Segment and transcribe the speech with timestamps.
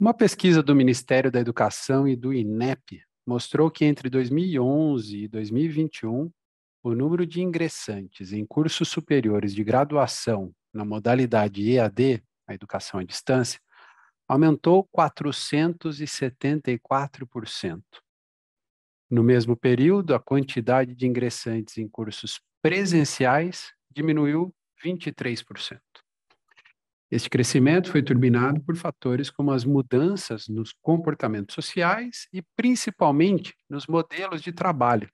[0.00, 6.32] Uma pesquisa do Ministério da Educação e do INEP mostrou que entre 2011 e 2021,
[6.82, 13.04] o número de ingressantes em cursos superiores de graduação na modalidade EAD, a educação à
[13.04, 13.60] distância,
[14.26, 17.82] aumentou 474%.
[19.10, 24.50] No mesmo período, a quantidade de ingressantes em cursos presenciais diminuiu
[24.82, 25.78] 23%.
[27.10, 33.88] Este crescimento foi turbinado por fatores como as mudanças nos comportamentos sociais e principalmente nos
[33.88, 35.10] modelos de trabalho,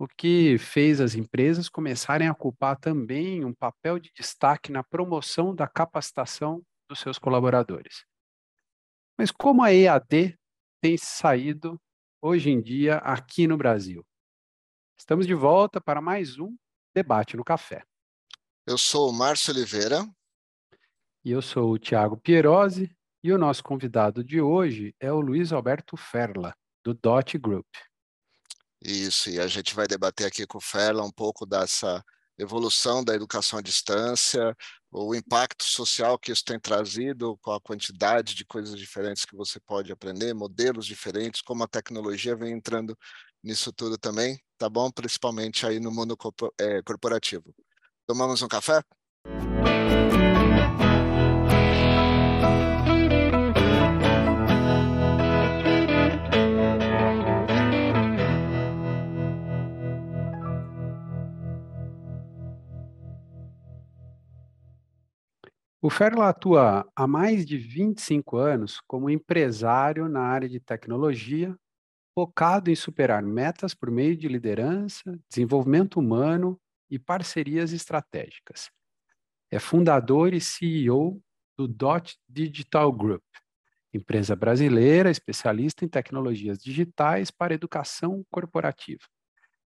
[0.00, 5.54] o que fez as empresas começarem a ocupar também um papel de destaque na promoção
[5.54, 8.04] da capacitação dos seus colaboradores.
[9.16, 10.36] Mas como a EAD
[10.80, 11.80] tem saído
[12.20, 14.04] hoje em dia aqui no Brasil?
[14.98, 16.56] Estamos de volta para mais um
[16.92, 17.84] Debate no Café.
[18.66, 20.04] Eu sou o Márcio Oliveira.
[21.24, 22.90] E eu sou o Tiago Pierosi.
[23.24, 26.52] E o nosso convidado de hoje é o Luiz Alberto Ferla,
[26.84, 27.66] do DOT Group.
[28.84, 32.04] Isso, e a gente vai debater aqui com o Ferla um pouco dessa
[32.36, 34.56] evolução da educação à distância,
[34.90, 39.60] o impacto social que isso tem trazido, com a quantidade de coisas diferentes que você
[39.60, 42.98] pode aprender, modelos diferentes, como a tecnologia vem entrando
[43.42, 44.90] nisso tudo também, tá bom?
[44.90, 46.16] Principalmente aí no mundo
[46.58, 47.54] é, corporativo.
[48.06, 48.82] Tomamos um café?
[65.84, 71.56] O Ferla atua há mais de 25 anos como empresário na área de tecnologia,
[72.14, 76.56] focado em superar metas por meio de liderança, desenvolvimento humano
[76.88, 78.70] e parcerias estratégicas.
[79.50, 81.20] É fundador e CEO
[81.58, 83.24] do Dot Digital Group,
[83.92, 89.02] empresa brasileira especialista em tecnologias digitais para educação corporativa.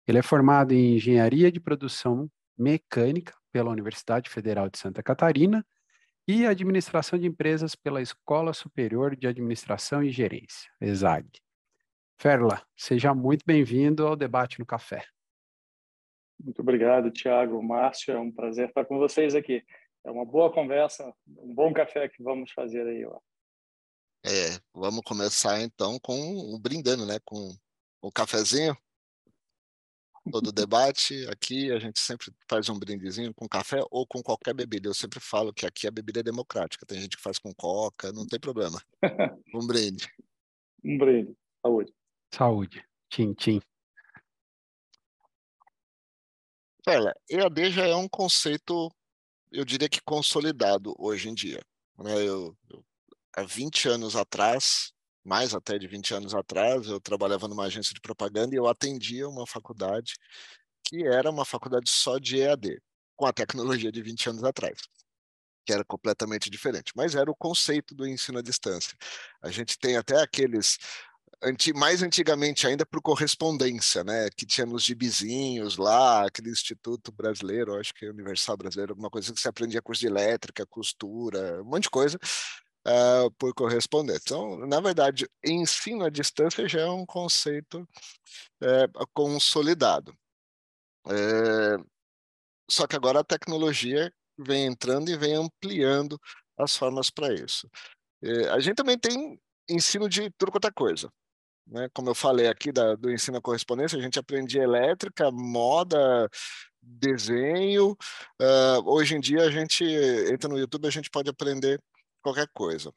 [0.08, 5.66] Ele é formado em engenharia de produção mecânica pela Universidade Federal de Santa Catarina
[6.28, 11.28] e Administração de Empresas pela Escola Superior de Administração e Gerência, ESAG.
[12.18, 15.06] Ferla, seja muito bem-vindo ao Debate no Café.
[16.44, 19.64] Muito obrigado, Tiago, Márcio, é um prazer estar com vocês aqui.
[20.04, 23.06] É uma boa conversa, um bom café que vamos fazer aí.
[23.06, 23.20] Ó.
[24.26, 27.56] É, vamos começar então com um brindando, né, com
[28.02, 28.76] o cafezinho
[30.32, 31.26] todo debate.
[31.28, 34.90] Aqui a gente sempre faz um brindezinho com café ou com qualquer bebida.
[34.90, 36.86] Eu sempre falo que aqui a bebida é democrática.
[36.86, 38.82] Tem gente que faz com coca, não tem problema.
[39.54, 40.08] Um brinde.
[40.84, 41.36] um brinde.
[41.62, 41.94] Saúde.
[42.34, 42.86] Saúde.
[43.10, 43.62] Tchim, tchim.
[46.88, 48.92] Olha, EAD já é um conceito,
[49.52, 51.60] eu diria que consolidado hoje em dia.
[51.98, 52.14] Né?
[52.28, 52.86] Eu, eu,
[53.34, 54.94] há 20 anos atrás,
[55.26, 59.28] mais até de 20 anos atrás, eu trabalhava numa agência de propaganda e eu atendia
[59.28, 60.14] uma faculdade
[60.84, 62.80] que era uma faculdade só de EAD,
[63.16, 64.78] com a tecnologia de 20 anos atrás,
[65.66, 68.96] que era completamente diferente, mas era o conceito do ensino à distância.
[69.42, 70.78] A gente tem até aqueles
[71.76, 74.30] mais antigamente ainda por correspondência, né?
[74.36, 79.34] Que tinha nos gibizinhos lá, aquele Instituto Brasileiro, acho que é Universal Brasileiro, alguma coisa
[79.34, 82.18] que você aprendia curso de elétrica, costura, um monte de coisa
[82.88, 84.22] uh, por correspondência.
[84.26, 87.88] Então, na verdade, ensino à distância já é um conceito
[88.62, 90.16] é, consolidado.
[91.08, 91.78] É,
[92.70, 96.20] só que agora a tecnologia vem entrando e vem ampliando
[96.58, 97.70] as formas para isso.
[98.24, 101.12] É, a gente também tem ensino de tudo quanto é coisa.
[101.68, 101.90] Né?
[101.94, 106.30] Como eu falei aqui da, do ensino à correspondência, a gente aprendia elétrica, moda,
[106.82, 107.98] desenho.
[108.40, 109.84] Uh, hoje em dia a gente
[110.32, 111.82] entra no YouTube, a gente pode aprender
[112.26, 112.92] qualquer coisa.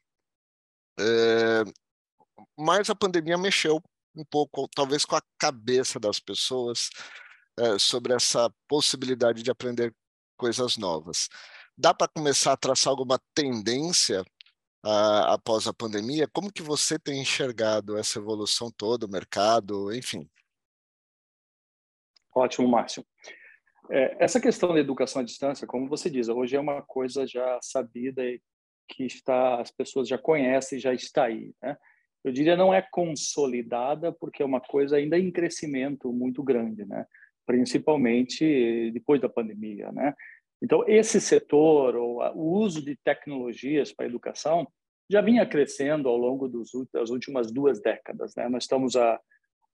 [0.99, 1.63] É,
[2.57, 3.83] mas a pandemia mexeu
[4.17, 6.89] um pouco, talvez, com a cabeça das pessoas
[7.59, 9.95] é, sobre essa possibilidade de aprender
[10.35, 11.29] coisas novas.
[11.77, 14.25] Dá para começar a traçar alguma tendência
[14.83, 16.27] a, após a pandemia?
[16.33, 20.29] Como que você tem enxergado essa evolução toda, o mercado, enfim?
[22.35, 23.05] Ótimo, Márcio.
[23.91, 27.59] É, essa questão da educação à distância, como você diz, hoje é uma coisa já
[27.63, 28.41] sabida e
[28.89, 31.53] que está as pessoas já conhecem, já está aí.
[31.63, 31.77] Né?
[32.25, 37.07] Eu diria não é consolidada porque é uma coisa ainda em crescimento muito grande, né?
[37.47, 40.15] Principalmente depois da pandemia, né?
[40.63, 44.67] Então esse setor ou o uso de tecnologias para a educação
[45.11, 48.49] já vinha crescendo ao longo dos, das últimas duas décadas, né?
[48.49, 49.19] Nós estamos há,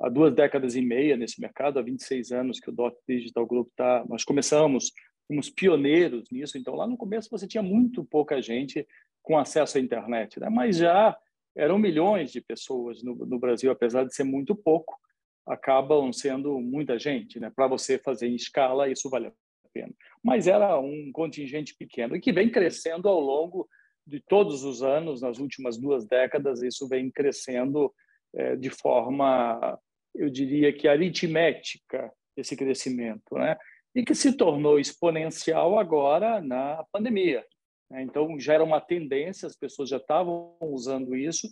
[0.00, 3.68] há duas décadas e meia nesse mercado, há 26 anos que o Dot Digital Group
[3.70, 4.04] está.
[4.08, 4.92] Nós começamos
[5.26, 6.58] fomos pioneiros nisso.
[6.58, 8.86] Então, lá no começo, você tinha muito pouca gente
[9.22, 10.48] com acesso à internet, né?
[10.50, 11.16] mas já
[11.56, 14.98] eram milhões de pessoas no, no Brasil, apesar de ser muito pouco,
[15.46, 17.52] acabam sendo muita gente, né?
[17.54, 19.32] Para você fazer em escala, isso vale a
[19.72, 19.92] pena.
[20.22, 23.68] Mas era um contingente pequeno e que vem crescendo ao longo
[24.06, 27.92] de todos os anos, nas últimas duas décadas, isso vem crescendo
[28.34, 29.78] é, de forma,
[30.14, 33.56] eu diria que aritmética, esse crescimento, né?
[33.94, 37.44] E que se tornou exponencial agora na pandemia.
[37.90, 38.02] Né?
[38.02, 41.48] Então, já era uma tendência, as pessoas já estavam usando isso,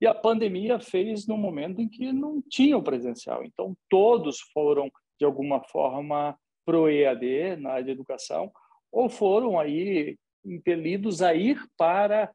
[0.00, 3.44] e a pandemia fez no momento em que não tinha o presencial.
[3.44, 8.50] Então, todos foram, de alguma forma, para o EAD, na área de educação,
[8.92, 12.32] ou foram aí impelidos a ir para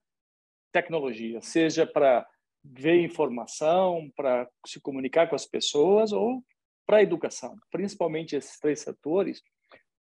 [0.71, 2.27] tecnologia, seja para
[2.63, 6.43] ver informação, para se comunicar com as pessoas ou
[6.85, 7.55] para a educação.
[7.71, 9.41] Principalmente esses três setores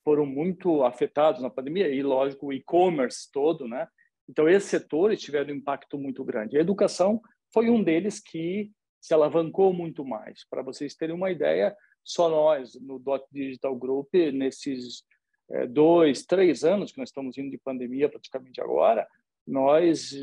[0.03, 3.87] foram muito afetados na pandemia e, lógico, o e-commerce todo, né?
[4.29, 6.57] Então, esses setores tiveram um impacto muito grande.
[6.57, 7.21] A educação
[7.53, 8.71] foi um deles que
[9.01, 10.45] se alavancou muito mais.
[10.49, 15.03] Para vocês terem uma ideia, só nós, no Dot Digital Group, nesses
[15.49, 19.07] é, dois, três anos que nós estamos indo de pandemia praticamente agora,
[19.45, 20.13] nós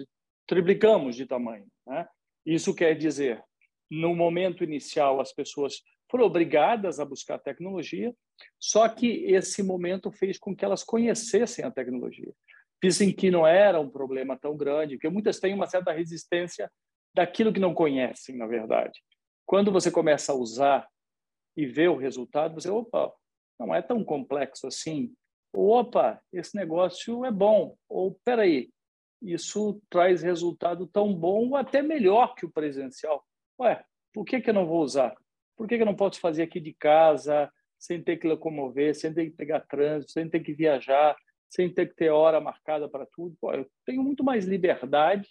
[0.46, 1.66] triplicamos de tamanho.
[1.86, 2.06] Né?
[2.44, 3.42] Isso quer dizer,
[3.90, 5.82] no momento inicial, as pessoas
[6.14, 8.14] foram obrigadas a buscar tecnologia,
[8.56, 12.32] só que esse momento fez com que elas conhecessem a tecnologia.
[12.80, 16.70] Dizem que não era um problema tão grande, porque muitas têm uma certa resistência
[17.12, 19.02] daquilo que não conhecem, na verdade.
[19.44, 20.88] Quando você começa a usar
[21.56, 23.12] e ver o resultado, você, opa,
[23.58, 25.12] não é tão complexo assim.
[25.52, 27.76] Opa, esse negócio é bom.
[27.88, 28.70] Ou, peraí,
[29.20, 33.26] isso traz resultado tão bom ou até melhor que o presencial.
[33.60, 35.16] Ué, por que, que eu não vou usar?
[35.56, 39.26] Por que, eu não posso fazer aqui de casa, sem ter que locomover, sem ter
[39.26, 41.16] que pegar trânsito, sem ter que viajar,
[41.48, 43.36] sem ter que ter hora marcada para tudo?
[43.40, 45.28] Pô, eu tenho muito mais liberdade,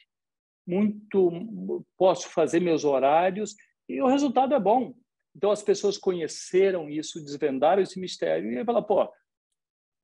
[0.65, 3.55] muito posso fazer meus horários
[3.87, 4.93] e o resultado é bom.
[5.35, 9.11] Então as pessoas conheceram isso, desvendaram esse mistério e falaram, pô,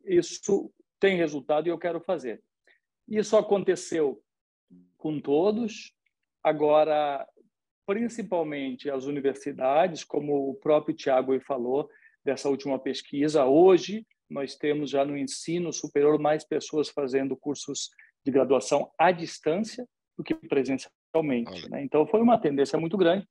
[0.06, 2.42] isso tem resultado e eu quero fazer.
[3.08, 4.22] Isso aconteceu
[4.98, 5.94] com todos.
[6.44, 7.28] Agora,
[7.90, 11.90] principalmente as universidades, como o próprio Tiago falou
[12.24, 17.90] dessa última pesquisa, hoje nós temos já no ensino superior mais pessoas fazendo cursos
[18.24, 21.68] de graduação à distância do que presencialmente.
[21.72, 21.82] Né?
[21.82, 23.28] Então, foi uma tendência muito grande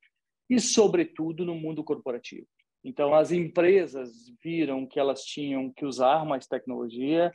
[0.51, 2.49] e, sobretudo, no mundo corporativo.
[2.83, 4.11] Então, as empresas
[4.43, 7.31] viram que elas tinham que usar mais tecnologia,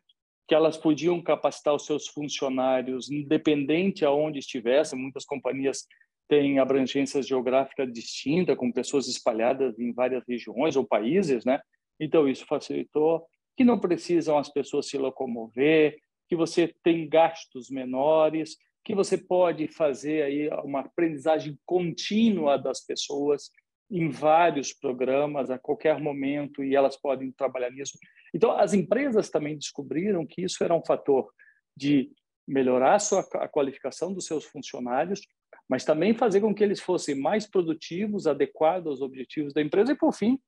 [0.46, 5.00] que elas podiam capacitar os seus funcionários, independente aonde estivessem.
[5.00, 5.88] Muitas companhias
[6.28, 11.60] têm abrangências geográficas distintas, com pessoas espalhadas em várias regiões ou países, né?
[12.00, 13.25] Então, isso facilitou
[13.56, 15.98] que não precisam as pessoas se locomover,
[16.28, 23.50] que você tem gastos menores, que você pode fazer aí uma aprendizagem contínua das pessoas
[23.90, 27.98] em vários programas a qualquer momento e elas podem trabalhar nisso.
[28.34, 31.31] Então, as empresas também descobriram que isso era um fator
[31.78, 32.12] de
[32.48, 35.22] melhorar a, sua, a qualificação dos seus funcionários,
[35.67, 39.97] mas também fazer com que eles fossem mais produtivos, adequados aos objetivos da empresa e,
[39.97, 40.39] por fim,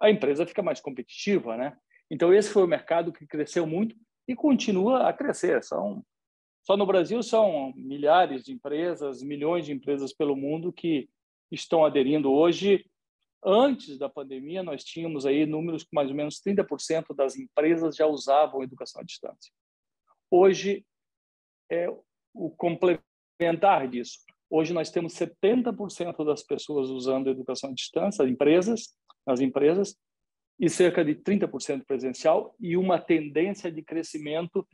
[0.00, 1.76] a empresa fica mais competitiva, né?
[2.10, 3.96] Então, esse foi o mercado que cresceu muito
[4.28, 5.62] e continua a crescer.
[5.62, 6.04] São
[6.62, 11.08] só no Brasil são milhares de empresas, milhões de empresas pelo mundo que
[11.50, 12.88] estão aderindo hoje.
[13.44, 18.06] Antes da pandemia, nós tínhamos aí números que mais ou menos 30% das empresas já
[18.06, 19.52] usavam educação à distância.
[20.30, 20.86] Hoje
[21.68, 21.88] é
[22.32, 24.20] o complementar disso.
[24.54, 28.94] Hoje nós temos 70% das pessoas usando educação à distância, empresas,
[29.26, 29.96] nas empresas,
[30.60, 34.68] e cerca de 30% presencial e uma tendência de crescimento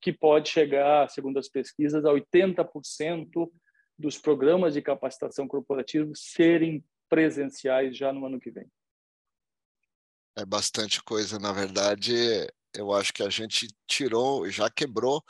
[0.00, 3.50] que pode chegar, segundo as pesquisas, a 80%
[3.98, 8.66] dos programas de capacitação corporativa serem presenciais já no ano que vem.
[10.38, 12.14] É bastante coisa, na verdade.
[12.74, 15.22] Eu acho que a gente tirou, já quebrou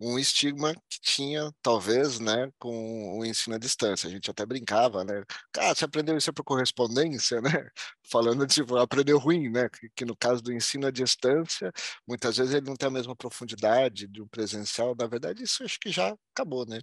[0.00, 4.08] um estigma que tinha, talvez, né, com o ensino à distância.
[4.08, 5.22] A gente até brincava, né?
[5.52, 7.50] Cara, você aprendeu isso por correspondência, né?
[8.10, 9.68] Falando, tipo, aprendeu ruim, né?
[9.68, 11.70] Que, que, no caso do ensino à distância,
[12.06, 14.94] muitas vezes ele não tem a mesma profundidade do presencial.
[14.98, 16.80] Na verdade, isso acho que já acabou, né?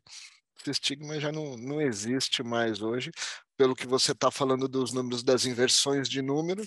[0.59, 3.11] Esse estigma já não, não existe mais hoje.
[3.57, 6.63] Pelo que você está falando dos números das inversões de número,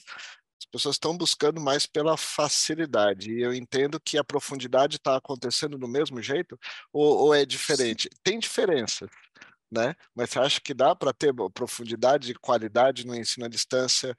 [0.61, 3.33] as pessoas estão buscando mais pela facilidade.
[3.33, 6.59] E eu entendo que a profundidade está acontecendo do mesmo jeito
[6.93, 8.11] ou, ou é diferente?
[8.23, 9.09] Tem diferença,
[9.71, 9.95] né?
[10.15, 14.15] Mas você acha que dá para ter profundidade e qualidade no ensino à distância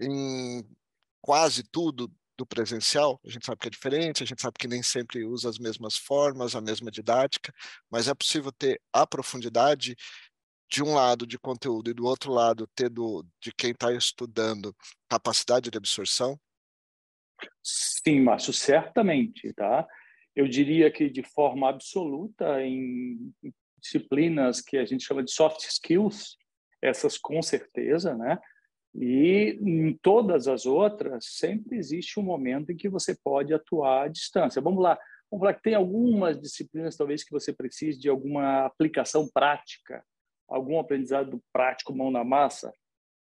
[0.00, 0.64] em
[1.20, 4.82] quase tudo do presencial, a gente sabe que é diferente, a gente sabe que nem
[4.82, 7.52] sempre usa as mesmas formas, a mesma didática,
[7.90, 9.94] mas é possível ter a profundidade
[10.70, 14.74] de um lado de conteúdo e do outro lado ter do, de quem está estudando
[15.08, 16.38] capacidade de absorção?
[17.62, 19.86] Sim, Márcio, certamente, tá?
[20.34, 23.32] Eu diria que de forma absoluta em
[23.78, 26.36] disciplinas que a gente chama de soft skills,
[26.80, 28.38] essas com certeza, né?
[28.94, 34.08] E em todas as outras, sempre existe um momento em que você pode atuar à
[34.08, 34.62] distância.
[34.62, 34.98] Vamos lá,
[35.30, 40.04] vamos que tem algumas disciplinas, talvez, que você precise de alguma aplicação prática,
[40.50, 42.72] algum aprendizado prático, mão na massa.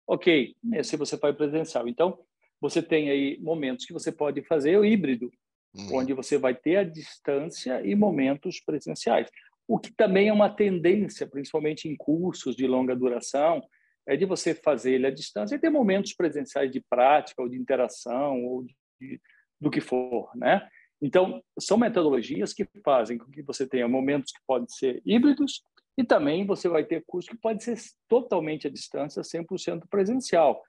[0.07, 1.87] Ok, se você faz presencial.
[1.87, 2.19] Então,
[2.61, 5.31] você tem aí momentos que você pode fazer o híbrido,
[5.75, 5.99] uhum.
[5.99, 9.29] onde você vai ter a distância e momentos presenciais.
[9.67, 13.63] O que também é uma tendência, principalmente em cursos de longa duração,
[14.07, 17.59] é de você fazer ele à distância e ter momentos presenciais de prática ou de
[17.59, 18.65] interação ou
[18.99, 19.21] de,
[19.61, 20.67] do que for, né?
[21.01, 25.63] Então, são metodologias que fazem com que você tenha momentos que podem ser híbridos
[25.99, 27.77] e também você vai ter cursos que podem ser
[28.07, 30.63] totalmente à distância, 100% presencial.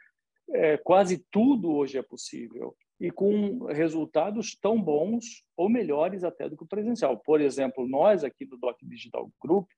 [0.51, 6.57] É, quase tudo hoje é possível e com resultados tão bons ou melhores até do
[6.57, 7.15] que o presencial.
[7.19, 9.69] Por exemplo, nós aqui do Doc Digital Group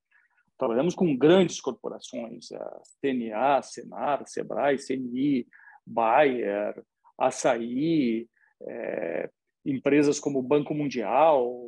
[0.58, 5.46] trabalhamos com grandes corporações, a CNA, Senar, Sebrae, CNI,
[5.86, 6.81] Bayer,
[7.17, 8.25] Açaí,
[8.62, 9.29] é,
[9.65, 11.67] empresas como Banco Mundial,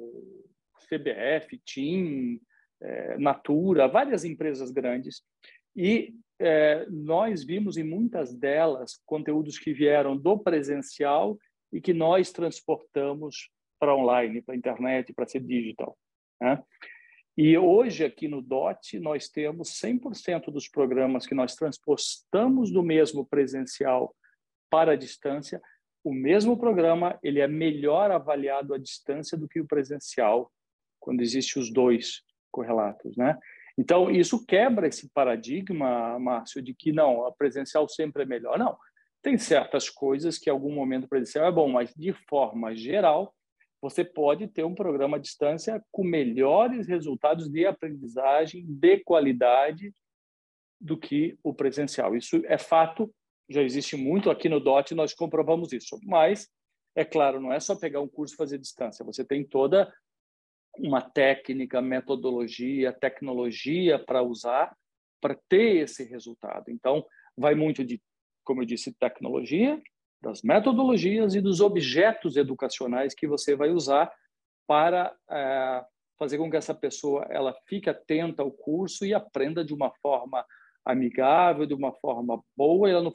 [0.87, 2.39] CBF, TIM,
[2.83, 5.23] é, Natura, várias empresas grandes.
[5.75, 11.37] E é, nós vimos em muitas delas conteúdos que vieram do presencial
[11.71, 13.49] e que nós transportamos
[13.79, 15.97] para online, para internet, para ser digital.
[16.41, 16.61] Né?
[17.35, 23.25] E hoje, aqui no DOT, nós temos 100% dos programas que nós transportamos do mesmo
[23.25, 24.15] presencial
[24.69, 25.59] para a distância.
[26.03, 30.51] O mesmo programa ele é melhor avaliado à distância do que o presencial,
[30.99, 32.21] quando existem os dois
[32.53, 33.37] correlatos, né?
[33.77, 38.59] Então, isso quebra esse paradigma, Márcio, de que não, a presencial sempre é melhor.
[38.59, 38.77] Não,
[39.21, 43.33] tem certas coisas que em algum momento presencial é bom, mas de forma geral,
[43.81, 49.91] você pode ter um programa à distância com melhores resultados de aprendizagem, de qualidade,
[50.79, 52.15] do que o presencial.
[52.15, 53.13] Isso é fato,
[53.49, 55.97] já existe muito aqui no DOT, nós comprovamos isso.
[56.03, 56.49] Mas,
[56.95, 59.91] é claro, não é só pegar um curso e fazer distância, você tem toda
[60.77, 64.75] uma técnica, metodologia, tecnologia para usar
[65.23, 66.69] para ter esse resultado.
[66.69, 67.05] Então,
[67.37, 68.01] vai muito de,
[68.43, 69.81] como eu disse, tecnologia,
[70.21, 74.11] das metodologias e dos objetos educacionais que você vai usar
[74.67, 75.85] para é,
[76.19, 80.45] fazer com que essa pessoa ela fique atenta ao curso e aprenda de uma forma
[80.85, 83.13] amigável, de uma forma boa, e ela no,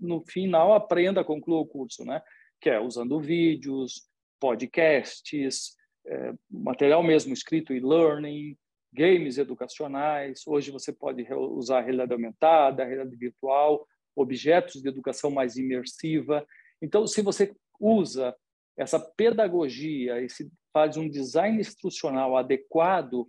[0.00, 2.22] no final aprenda, conclua o curso, né?
[2.60, 4.08] Que é usando vídeos,
[4.40, 8.56] podcasts, é, material mesmo escrito e-learning,
[8.92, 10.46] games educacionais.
[10.46, 16.46] Hoje você pode usar realidade aumentada, realidade virtual, objetos de educação mais imersiva.
[16.80, 18.36] Então, se você usa
[18.76, 20.26] essa pedagogia e
[20.72, 23.28] faz um design instrucional adequado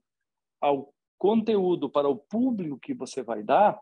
[0.62, 3.80] ao conteúdo para o público que você vai dar,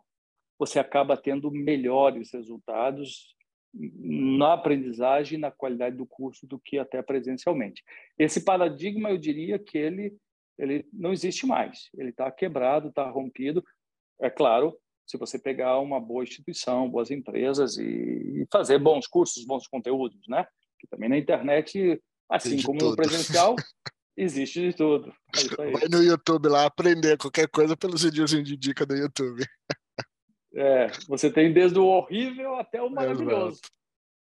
[0.60, 3.36] você acaba tendo melhores resultados
[3.73, 7.83] na aprendizagem e na qualidade do curso do que até presencialmente.
[8.17, 10.13] Esse paradigma, eu diria que ele,
[10.57, 11.89] ele não existe mais.
[11.97, 13.63] Ele está quebrado, está rompido.
[14.19, 19.67] É claro, se você pegar uma boa instituição, boas empresas e, fazer bons cursos, bons
[19.67, 20.45] conteúdos, né?
[20.79, 22.91] Que também na internet, assim como tudo.
[22.91, 23.55] no presencial,
[24.15, 25.13] existe de tudo.
[25.57, 29.43] É Vai no YouTube lá aprender qualquer coisa pelos vídeos de dica do YouTube.
[30.53, 33.62] É, você tem desde o horrível até o maravilhoso.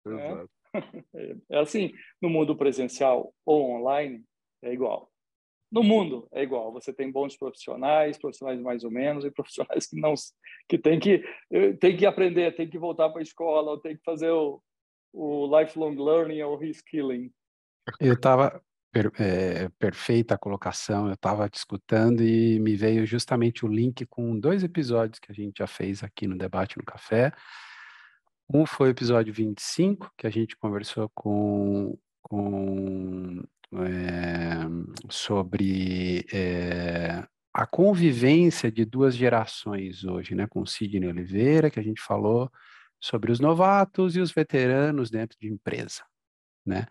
[0.06, 0.18] Exato.
[0.18, 0.32] Né?
[0.32, 0.50] Exato.
[1.50, 4.24] É assim, no mundo presencial ou online,
[4.62, 5.12] é igual.
[5.72, 6.72] No mundo é igual.
[6.74, 10.14] Você tem bons profissionais, profissionais mais ou menos, e profissionais que não
[10.68, 13.96] que tem que eh, tem que aprender, tem que voltar para a escola, ou tem
[13.96, 14.62] que fazer o,
[15.14, 17.32] o lifelong learning ou reskilling.
[18.00, 21.08] Eu estava Per, é, perfeita a colocação.
[21.08, 25.36] Eu estava te escutando e me veio justamente o link com dois episódios que a
[25.36, 27.32] gente já fez aqui no Debate no Café.
[28.52, 33.44] Um foi o episódio 25, que a gente conversou com, com
[33.74, 34.66] é,
[35.08, 40.48] sobre é, a convivência de duas gerações hoje, né?
[40.48, 42.52] Com Sidney Oliveira, que a gente falou
[43.00, 46.04] sobre os novatos e os veteranos dentro de empresa,
[46.66, 46.88] né?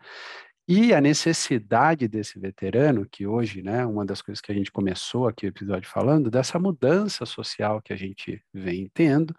[0.71, 5.27] E a necessidade desse veterano, que hoje, né, uma das coisas que a gente começou
[5.27, 9.35] aqui o episódio falando, dessa mudança social que a gente vem tendo,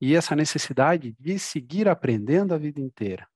[0.00, 3.28] e essa necessidade de seguir aprendendo a vida inteira.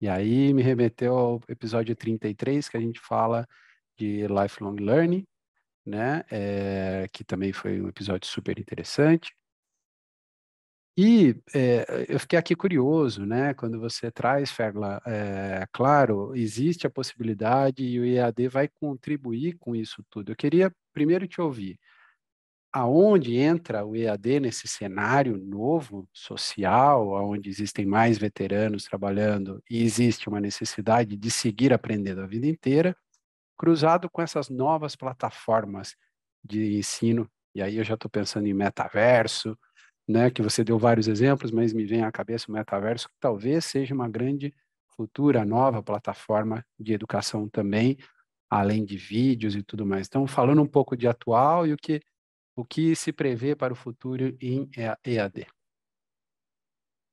[0.00, 3.46] E aí me remeteu ao episódio 33, que a gente fala
[3.98, 5.26] de lifelong learning,
[5.84, 6.24] né?
[6.30, 9.34] É, que também foi um episódio super interessante.
[10.96, 13.54] E é, eu fiquei aqui curioso, né?
[13.54, 19.74] Quando você traz, Ferla, é, claro, existe a possibilidade e o EAD vai contribuir com
[19.74, 20.32] isso tudo.
[20.32, 21.78] Eu queria primeiro te ouvir.
[22.72, 30.28] Aonde entra o EAD nesse cenário novo, social, onde existem mais veteranos trabalhando e existe
[30.28, 32.96] uma necessidade de seguir aprendendo a vida inteira,
[33.58, 35.96] cruzado com essas novas plataformas
[36.44, 39.58] de ensino, e aí eu já estou pensando em metaverso,
[40.10, 43.64] né, que você deu vários exemplos, mas me vem à cabeça o metaverso, que talvez
[43.64, 44.52] seja uma grande
[44.96, 47.96] futura nova plataforma de educação também,
[48.48, 50.06] além de vídeos e tudo mais.
[50.06, 52.00] Então, falando um pouco de atual e o que,
[52.56, 54.68] o que se prevê para o futuro em
[55.06, 55.46] EAD.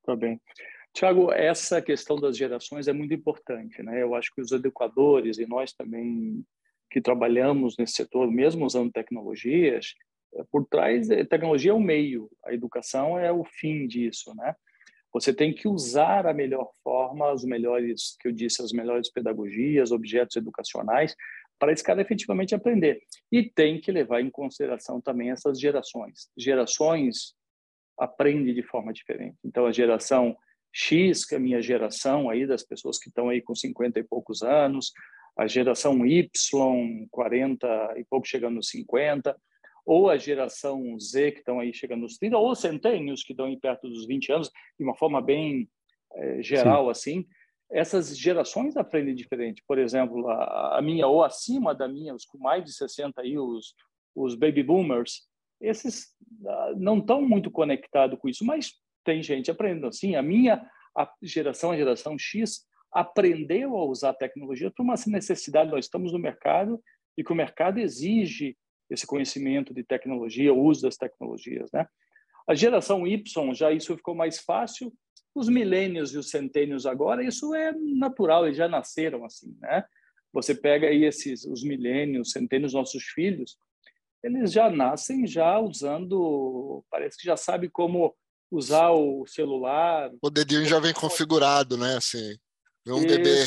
[0.03, 0.41] Tá bem.
[0.93, 4.01] Tiago, essa questão das gerações é muito importante, né?
[4.01, 6.43] Eu acho que os educadores e nós também
[6.89, 9.93] que trabalhamos nesse setor, mesmo usando tecnologias,
[10.51, 14.55] por trás, a tecnologia é o meio, a educação é o fim disso, né?
[15.13, 19.91] Você tem que usar a melhor forma, os melhores, que eu disse, as melhores pedagogias,
[19.91, 21.15] objetos educacionais,
[21.57, 23.01] para esse cara efetivamente aprender.
[23.31, 26.29] E tem que levar em consideração também essas gerações.
[26.37, 27.33] Gerações
[27.97, 29.37] aprendem de forma diferente.
[29.43, 30.37] Então, a geração
[30.71, 34.03] X, que é a minha geração aí, das pessoas que estão aí com 50 e
[34.03, 34.91] poucos anos,
[35.35, 39.35] a geração Y, 40 e pouco chegando nos 50,
[39.87, 43.57] ou a geração Z, que estão aí chegando nos 30, ou centênios, que estão aí
[43.57, 45.69] perto dos 20 anos, de uma forma bem
[46.13, 46.91] é, geral, Sim.
[46.91, 47.27] assim,
[47.71, 49.63] essas gerações aprendem diferente.
[49.65, 53.39] Por exemplo, a, a, minha, ou acima da minha, os com mais de 60 aí,
[53.39, 53.75] os,
[54.13, 55.21] os baby boomers,
[55.61, 58.73] esses uh, não estão muito conectados com isso, mas
[59.05, 60.15] tem gente aprendendo assim.
[60.15, 65.71] A minha a geração, a geração X, aprendeu a usar a tecnologia por uma necessidade.
[65.71, 66.81] Nós estamos no mercado
[67.17, 68.57] e que o mercado exige
[68.89, 71.87] esse conhecimento de tecnologia, o uso das tecnologias, né?
[72.47, 74.93] A geração Y já isso ficou mais fácil.
[75.35, 79.83] Os milênios e os centênios agora, isso é natural, eles já nasceram assim, né?
[80.33, 83.57] Você pega aí esses os milênios, centênios, nossos filhos,
[84.23, 88.15] eles já nascem já usando, parece que já sabe como
[88.49, 90.11] usar o celular.
[90.21, 91.97] O dedinho já vem configurado, né?
[91.97, 92.35] Assim,
[92.87, 93.43] um bebê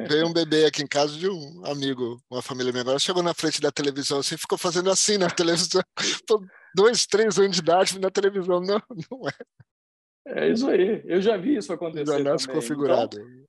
[0.00, 3.32] Veio um bebê aqui em casa de um amigo, uma família minha agora, chegou na
[3.32, 5.82] frente da televisão assim, ficou fazendo assim na televisão.
[6.26, 8.60] Tô dois, três anos de idade na televisão.
[8.60, 9.32] Não, não é.
[10.26, 11.02] É isso aí.
[11.06, 12.04] Eu já vi isso acontecer.
[12.04, 13.18] Já nasce configurado.
[13.18, 13.46] Então,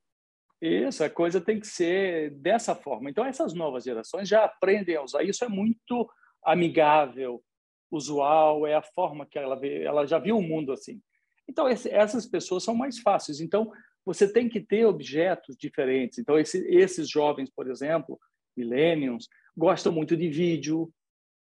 [0.62, 3.10] isso, a coisa tem que ser dessa forma.
[3.10, 5.24] Então, essas novas gerações já aprendem a usar.
[5.24, 6.10] Isso é muito
[6.44, 7.44] amigável,
[7.92, 9.84] usual, é a forma que ela vê.
[9.84, 11.02] Ela já viu o mundo assim.
[11.48, 13.40] Então, esse, essas pessoas são mais fáceis.
[13.40, 13.72] Então,
[14.08, 16.18] você tem que ter objetos diferentes.
[16.18, 18.18] Então, esse, esses jovens, por exemplo,
[18.56, 20.90] millennials, gostam muito de vídeo,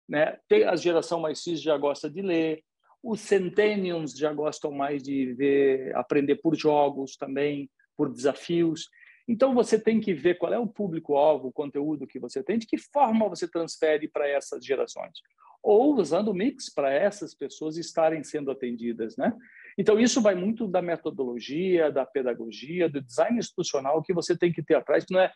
[0.08, 0.40] né?
[0.48, 2.64] Tem, a geração mais cis já gosta de ler,
[3.04, 8.88] os centennials já gostam mais de ver, aprender por jogos também, por desafios.
[9.28, 12.66] Então, você tem que ver qual é o público-alvo, o conteúdo que você tem, de
[12.66, 15.20] que forma você transfere para essas gerações.
[15.62, 19.36] Ou usando o mix para essas pessoas estarem sendo atendidas, né?
[19.78, 24.64] Então, isso vai muito da metodologia, da pedagogia, do design institucional que você tem que
[24.64, 25.32] ter atrás, não é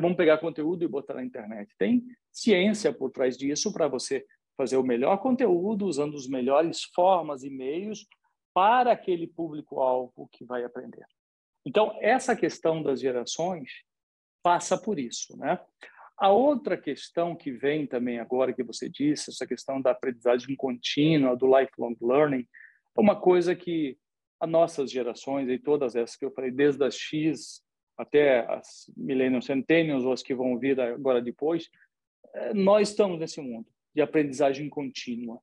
[0.00, 1.72] vamos pegar conteúdo e botar na internet.
[1.78, 4.24] Tem ciência por trás disso para você
[4.56, 8.06] fazer o melhor conteúdo, usando as melhores formas e meios
[8.52, 11.04] para aquele público-alvo que vai aprender.
[11.64, 13.70] Então, essa questão das gerações
[14.42, 15.60] passa por isso, né?
[16.18, 21.36] A outra questão que vem também agora que você disse, essa questão da aprendizagem contínua,
[21.36, 22.48] do lifelong learning,
[22.96, 23.98] uma coisa que
[24.40, 27.62] as nossas gerações, e todas essas que eu falei, desde as X
[27.96, 31.70] até as Millennium Centennials, ou as que vão vir agora depois,
[32.34, 35.40] eh, nós estamos nesse mundo de aprendizagem contínua.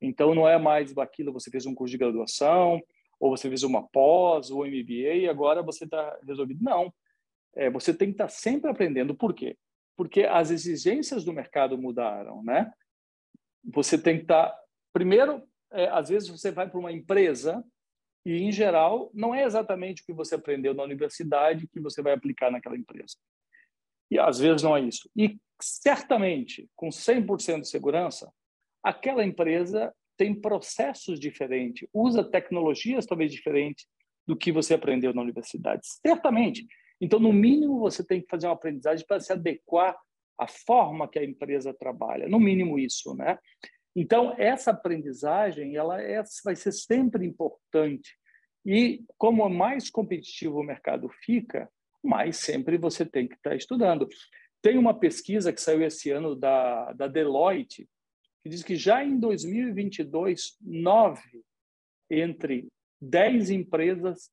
[0.00, 2.80] Então, não é mais aquilo, você fez um curso de graduação,
[3.18, 6.62] ou você fez uma pós, ou MBA, e agora você está resolvido.
[6.62, 6.94] Não.
[7.56, 9.14] É, você tem que estar tá sempre aprendendo.
[9.14, 9.56] Por quê?
[9.96, 12.70] Porque as exigências do mercado mudaram, né?
[13.64, 14.60] Você tem que estar, tá,
[14.92, 17.64] primeiro, é, às vezes você vai para uma empresa
[18.24, 22.12] e, em geral, não é exatamente o que você aprendeu na universidade que você vai
[22.12, 23.16] aplicar naquela empresa.
[24.10, 25.08] E às vezes não é isso.
[25.16, 28.32] E certamente, com 100% de segurança,
[28.82, 33.86] aquela empresa tem processos diferentes, usa tecnologias talvez diferentes
[34.26, 35.82] do que você aprendeu na universidade.
[35.84, 36.66] Certamente.
[37.00, 39.96] Então, no mínimo, você tem que fazer uma aprendizagem para se adequar
[40.38, 42.28] à forma que a empresa trabalha.
[42.28, 43.38] No mínimo isso, né?
[43.96, 48.14] Então, essa aprendizagem ela é, vai ser sempre importante.
[48.64, 51.66] E como mais competitivo o mercado fica,
[52.04, 54.06] mas sempre você tem que estar estudando.
[54.60, 57.88] Tem uma pesquisa que saiu esse ano da, da Deloitte,
[58.42, 61.42] que diz que já em 2022, nove
[62.10, 62.68] entre
[63.00, 64.30] dez empresas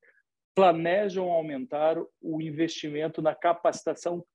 [0.54, 4.26] planejam aumentar o investimento na capacitação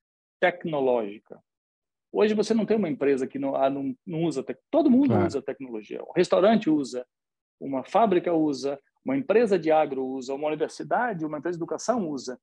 [0.41, 1.39] tecnológica.
[2.13, 5.27] Hoje você não tem uma empresa que não, ah, não, não usa, todo mundo claro.
[5.27, 6.03] usa tecnologia.
[6.03, 7.07] O restaurante usa,
[7.61, 12.41] uma fábrica usa, uma empresa de agro usa, uma universidade, uma empresa de educação usa.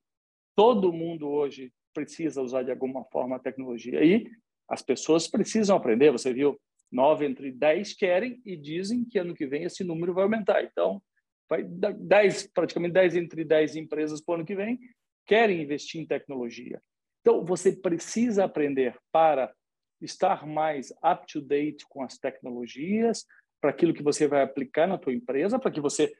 [0.54, 4.04] Todo mundo hoje precisa usar de alguma forma a tecnologia.
[4.04, 4.30] E
[4.68, 6.10] as pessoas precisam aprender.
[6.12, 6.58] Você viu,
[6.90, 10.62] nove entre dez querem e dizem que ano que vem esse número vai aumentar.
[10.62, 11.02] Então,
[11.48, 14.78] vai dez, praticamente dez entre dez empresas para o ano que vem
[15.26, 16.80] querem investir em tecnologia.
[17.26, 19.52] Então, você precisa aprender para
[20.00, 23.26] estar mais up to date com as tecnologias,
[23.60, 26.14] para aquilo que você vai aplicar na tua empresa, para que você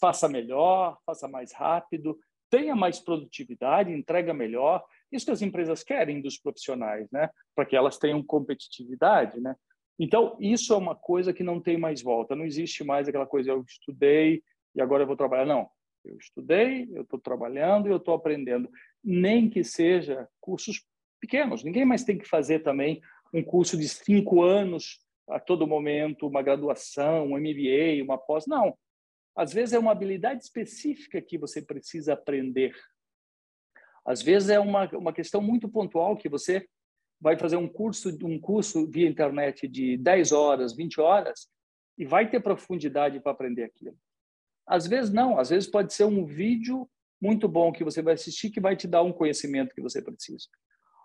[0.00, 2.18] faça melhor, faça mais rápido,
[2.50, 4.84] tenha mais produtividade, entrega melhor.
[5.12, 7.30] Isso que as empresas querem dos profissionais, né?
[7.54, 9.54] Para que elas tenham competitividade, né?
[9.96, 12.34] Então, isso é uma coisa que não tem mais volta.
[12.34, 14.42] Não existe mais aquela coisa, eu estudei
[14.74, 15.46] e agora eu vou trabalhar.
[15.46, 15.70] Não.
[16.04, 18.68] Eu estudei, eu estou trabalhando e eu estou aprendendo
[19.02, 20.84] nem que seja cursos
[21.20, 21.62] pequenos.
[21.62, 23.00] Ninguém mais tem que fazer também
[23.32, 28.46] um curso de cinco anos a todo momento, uma graduação, um MBA, uma pós.
[28.46, 28.76] Não.
[29.36, 32.74] Às vezes é uma habilidade específica que você precisa aprender.
[34.04, 36.66] Às vezes é uma, uma questão muito pontual que você
[37.20, 41.48] vai fazer um curso, um curso via internet de 10 horas, 20 horas,
[41.96, 43.96] e vai ter profundidade para aprender aquilo.
[44.66, 46.88] Às vezes não, às vezes pode ser um vídeo
[47.20, 50.46] muito bom que você vai assistir que vai te dar um conhecimento que você precisa.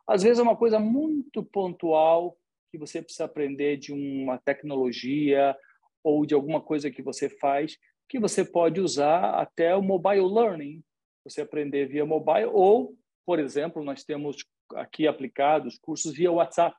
[0.08, 2.38] Às vezes é uma coisa muito pontual
[2.72, 5.56] que você precisa aprender de uma tecnologia
[6.04, 7.78] ou de alguma coisa que você faz
[8.14, 10.84] que você pode usar até o mobile learning,
[11.24, 12.96] você aprender via mobile ou,
[13.26, 14.38] por exemplo, nós temos
[14.76, 16.78] aqui aplicados cursos via WhatsApp.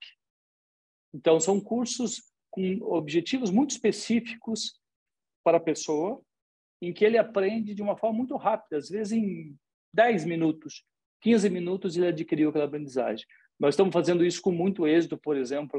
[1.12, 4.80] Então são cursos com objetivos muito específicos
[5.42, 6.22] para a pessoa
[6.86, 9.56] em que ele aprende de uma forma muito rápida, às vezes em
[9.92, 10.84] 10 minutos,
[11.20, 13.26] 15 minutos ele adquiriu aquela aprendizagem.
[13.58, 15.78] Nós estamos fazendo isso com muito êxito, por exemplo,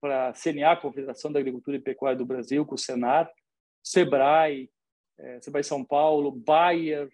[0.00, 3.30] para a CNA, Confederação da Agricultura e Pecuária do Brasil, com o Senar,
[3.82, 4.70] Sebrae,
[5.18, 7.08] é, Sebrae São Paulo, Bayer,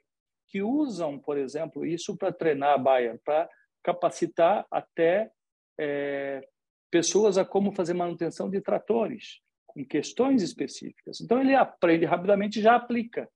[0.49, 3.49] que usam, por exemplo, isso para treinar a Bayer, para
[3.83, 5.31] capacitar até
[5.79, 6.47] é,
[6.91, 9.41] pessoas a como fazer manutenção de tratores
[9.73, 11.21] com questões específicas.
[11.21, 13.29] Então, ele aprende rapidamente e já aplica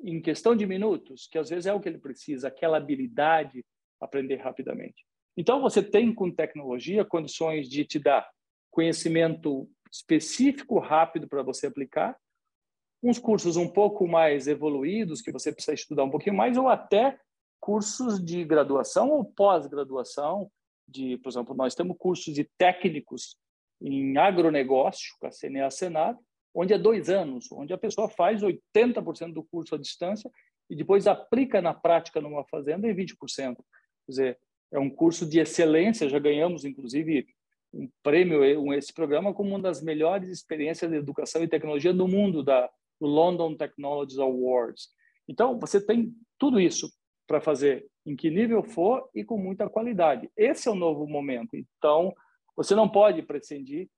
[0.00, 3.64] em questão de minutos, que às vezes é o que ele precisa, aquela habilidade
[4.00, 5.06] aprender rapidamente.
[5.36, 8.28] Então, você tem com tecnologia condições de te dar
[8.70, 12.18] conhecimento específico rápido para você aplicar,
[13.02, 17.18] uns cursos um pouco mais evoluídos que você precisa estudar um pouquinho mais ou até
[17.60, 20.50] cursos de graduação ou pós-graduação
[20.86, 23.36] de, por exemplo, nós temos cursos de técnicos
[23.82, 26.18] em agronegócio, com a CNA Senado,
[26.54, 30.30] onde é dois anos, onde a pessoa faz 80% do curso à distância
[30.70, 33.16] e depois aplica na prática numa fazenda em 20%.
[33.26, 33.62] Quer
[34.08, 34.38] dizer,
[34.70, 37.26] é um curso de excelência, já ganhamos, inclusive,
[37.72, 42.42] um prêmio, esse programa, como uma das melhores experiências de educação e tecnologia do mundo,
[42.42, 42.70] da
[43.02, 44.88] do London Technologies Awards.
[45.28, 46.88] Então, você tem tudo isso
[47.26, 50.30] para fazer em que nível for e com muita qualidade.
[50.36, 51.56] Esse é o novo momento.
[51.56, 52.14] Então,
[52.56, 53.88] você não pode prescindir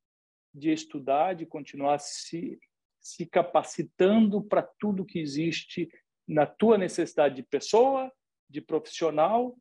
[0.55, 2.59] de estudar, de continuar se,
[3.01, 5.89] se capacitando para tudo que existe
[6.27, 8.11] na tua necessidade de pessoa,
[8.49, 9.57] de profissional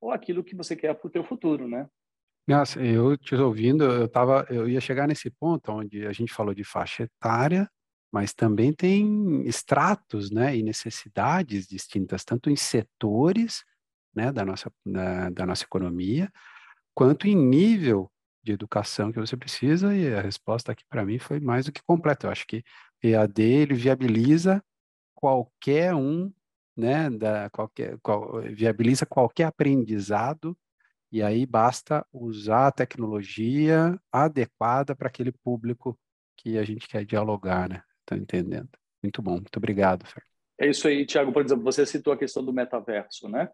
[0.00, 1.88] ou aquilo que você quer para o teu futuro, né?
[2.46, 6.52] Nossa, eu te ouvindo, eu tava, eu ia chegar nesse ponto onde a gente falou
[6.52, 7.70] de faixa etária,
[8.12, 13.64] mas também tem estratos, né, e necessidades distintas, tanto em setores,
[14.14, 16.30] né, da nossa, da, da nossa economia,
[16.94, 18.11] quanto em nível
[18.42, 21.82] de educação que você precisa, e a resposta aqui para mim foi mais do que
[21.82, 22.26] completa.
[22.26, 22.64] Eu acho que
[23.02, 24.62] EAD ele viabiliza
[25.14, 26.32] qualquer um,
[26.76, 30.56] né, da, qualquer, qual, viabiliza qualquer aprendizado,
[31.10, 35.98] e aí basta usar a tecnologia adequada para aquele público
[36.36, 37.82] que a gente quer dialogar, né?
[38.04, 38.70] Tá entendendo?
[39.02, 40.22] Muito bom, muito obrigado, Fer.
[40.58, 41.32] É isso aí, Tiago.
[41.32, 43.48] Por exemplo, você citou a questão do metaverso, né?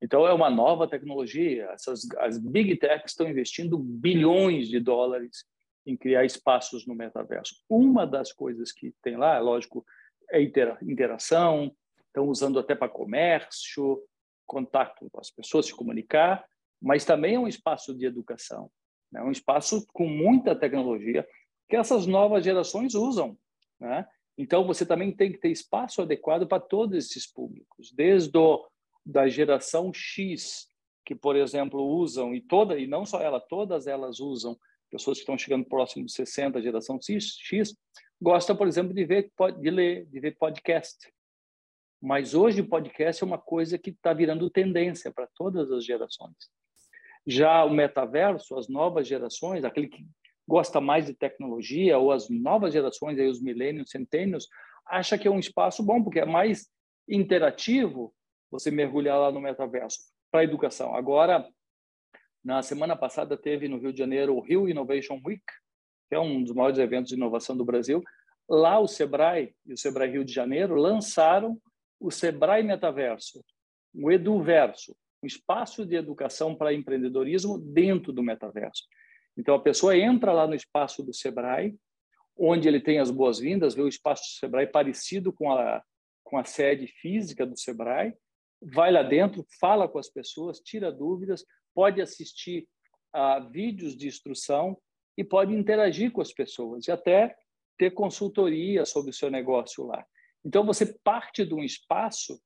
[0.00, 1.64] Então, é uma nova tecnologia.
[1.72, 5.44] Essas, as big techs estão investindo bilhões de dólares
[5.84, 7.56] em criar espaços no metaverso.
[7.68, 9.84] Uma das coisas que tem lá, é lógico,
[10.30, 10.40] é
[10.82, 11.74] interação,
[12.06, 14.02] estão usando até para comércio,
[14.46, 16.44] contato com as pessoas, se comunicar,
[16.80, 18.70] mas também é um espaço de educação,
[19.14, 19.24] é né?
[19.24, 21.26] um espaço com muita tecnologia
[21.68, 23.36] que essas novas gerações usam.
[23.80, 24.06] Né?
[24.36, 28.64] Então, você também tem que ter espaço adequado para todos esses públicos, desde o
[29.08, 30.68] da geração X,
[31.02, 34.54] que, por exemplo, usam, e toda e não só ela, todas elas usam,
[34.90, 37.74] pessoas que estão chegando próximo de 60, geração X, X
[38.20, 41.10] gosta, por exemplo, de ver, de ler, de ver podcast.
[42.02, 46.36] Mas hoje o podcast é uma coisa que está virando tendência para todas as gerações.
[47.26, 50.06] Já o metaverso, as novas gerações, aquele que
[50.46, 54.46] gosta mais de tecnologia, ou as novas gerações, aí os milênios, centênios,
[54.86, 56.68] acha que é um espaço bom, porque é mais
[57.08, 58.14] interativo
[58.50, 59.98] você mergulhar lá no metaverso
[60.30, 60.94] para educação.
[60.94, 61.48] Agora,
[62.44, 65.42] na semana passada, teve no Rio de Janeiro o Rio Innovation Week,
[66.08, 68.02] que é um dos maiores eventos de inovação do Brasil.
[68.48, 71.60] Lá, o Sebrae e o Sebrae Rio de Janeiro lançaram
[72.00, 73.44] o Sebrae Metaverso,
[73.94, 78.84] o Eduverso, um espaço de educação para empreendedorismo dentro do metaverso.
[79.36, 81.76] Então, a pessoa entra lá no espaço do Sebrae,
[82.36, 85.82] onde ele tem as boas-vindas, vê o espaço do Sebrae parecido com a,
[86.22, 88.14] com a sede física do Sebrae,
[88.60, 91.44] vai lá dentro, fala com as pessoas, tira dúvidas,
[91.74, 92.68] pode assistir
[93.12, 94.76] a vídeos de instrução
[95.16, 97.34] e pode interagir com as pessoas e até
[97.78, 100.04] ter consultoria sobre o seu negócio lá.
[100.44, 102.40] Então, você parte de um espaço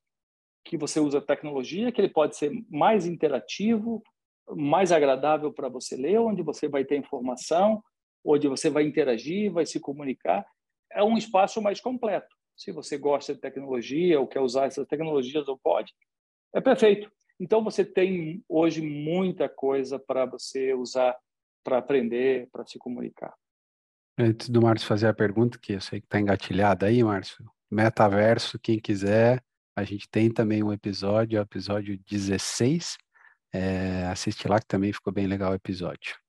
[0.64, 4.02] que você usa tecnologia, que ele pode ser mais interativo,
[4.50, 7.82] mais agradável para você ler, onde você vai ter informação,
[8.24, 10.46] onde você vai interagir, vai se comunicar.
[10.92, 12.34] É um espaço mais completo.
[12.56, 15.92] Se você gosta de tecnologia ou quer usar essas tecnologias ou pode,
[16.54, 17.10] é perfeito.
[17.40, 21.16] Então você tem hoje muita coisa para você usar
[21.64, 23.32] para aprender, para se comunicar.
[24.18, 28.58] Antes do Márcio fazer a pergunta, que eu sei que está engatilhada aí, Márcio, metaverso,
[28.58, 29.42] quem quiser,
[29.74, 32.98] a gente tem também um episódio, o episódio 16.
[33.54, 36.21] É, assiste lá que também ficou bem legal o episódio.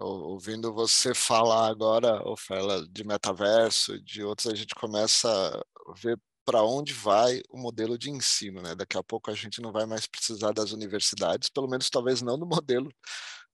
[0.00, 6.62] Ouvindo você falar agora, Ofela, de metaverso, de outros, a gente começa a ver para
[6.62, 8.74] onde vai o modelo de ensino, né?
[8.74, 12.36] Daqui a pouco a gente não vai mais precisar das universidades, pelo menos talvez não
[12.36, 12.90] no modelo,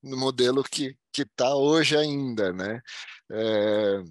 [0.02, 2.80] no modelo que que está hoje ainda, né?
[3.32, 4.02] É,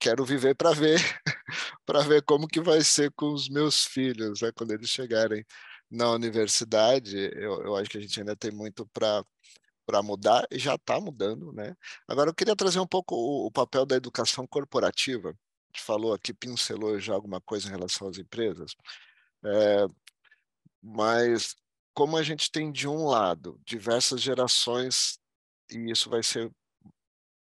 [0.00, 0.98] quero viver para ver,
[1.86, 4.50] para ver como que vai ser com os meus filhos, né?
[4.56, 5.44] quando eles chegarem
[5.90, 7.16] na universidade.
[7.34, 9.24] Eu, eu acho que a gente ainda tem muito para
[9.90, 11.76] para mudar e já está mudando, né?
[12.06, 15.36] Agora eu queria trazer um pouco o, o, papel da educação corporativa.
[15.66, 18.72] Gente falou aqui, pincelou já alguma coisa em relação às empresas,
[19.44, 19.86] é,
[20.80, 21.56] mas
[21.92, 25.18] como a gente tem de um lado diversas gerações
[25.68, 26.50] e isso vai ser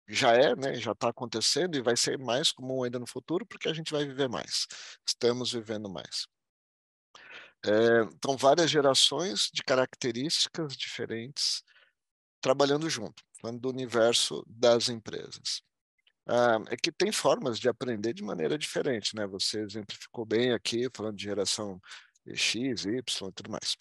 [0.08, 3.68] já é, né, já está acontecendo e vai ser mais comum ainda no futuro, porque
[3.68, 4.66] a gente vai viver mais.
[5.06, 6.26] Estamos vivendo mais.
[7.64, 11.64] É, então, várias gerações de características diferentes
[12.46, 15.62] trabalhando junto, falando do universo das empresas.
[16.28, 19.26] Ah, é que tem formas de aprender de maneira diferente, né?
[19.26, 21.80] Você exemplificou bem aqui, falando de geração
[22.32, 23.76] X, Y e tudo mais.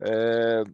[0.00, 0.64] É,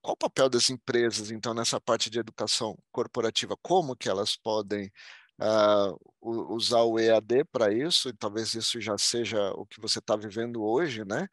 [0.00, 3.54] qual o papel das empresas, então, nessa parte de educação corporativa?
[3.60, 4.90] Como que elas podem
[5.38, 8.08] uh, usar o EAD para isso?
[8.08, 11.28] E talvez isso já seja o que você está vivendo hoje, né?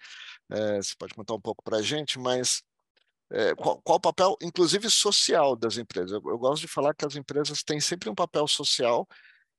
[0.51, 2.61] É, você pode contar um pouco para a gente, mas
[3.33, 6.11] é, qual, qual, o papel, inclusive social, das empresas?
[6.11, 9.07] Eu, eu, gosto de falar que as empresas têm sempre um papel social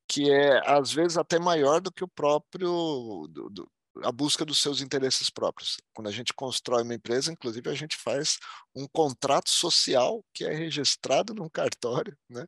[0.07, 3.71] que é, às vezes, até maior do que o próprio, do, do,
[4.03, 5.77] a busca dos seus interesses próprios.
[5.93, 8.37] Quando a gente constrói uma empresa, inclusive, a gente faz
[8.75, 12.45] um contrato social que é registrado num cartório, né,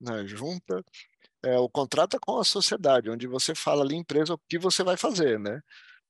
[0.00, 0.84] na junta.
[1.42, 4.82] É, o contrato é com a sociedade, onde você fala ali, empresa, o que você
[4.84, 5.60] vai fazer, né?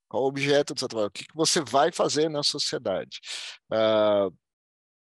[0.08, 3.20] Qual o objeto do seu trabalho, o que, que você vai fazer na sociedade.
[3.72, 4.34] Uh,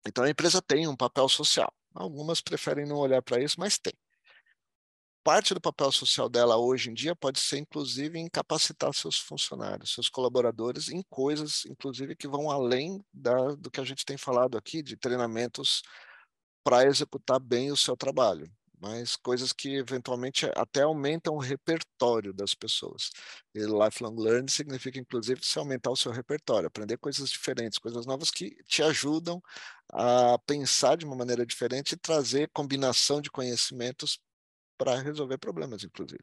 [0.06, 1.72] então, a empresa tem um papel social.
[1.94, 3.92] Algumas preferem não olhar para isso, mas tem
[5.22, 9.94] parte do papel social dela hoje em dia pode ser, inclusive, em capacitar seus funcionários,
[9.94, 14.56] seus colaboradores, em coisas, inclusive, que vão além da, do que a gente tem falado
[14.56, 15.82] aqui, de treinamentos
[16.64, 22.54] para executar bem o seu trabalho, mas coisas que eventualmente até aumentam o repertório das
[22.54, 23.10] pessoas.
[23.54, 28.30] E lifelong learning significa, inclusive, você aumentar o seu repertório, aprender coisas diferentes, coisas novas
[28.30, 29.42] que te ajudam
[29.92, 34.18] a pensar de uma maneira diferente e trazer combinação de conhecimentos
[34.78, 36.22] para resolver problemas, inclusive.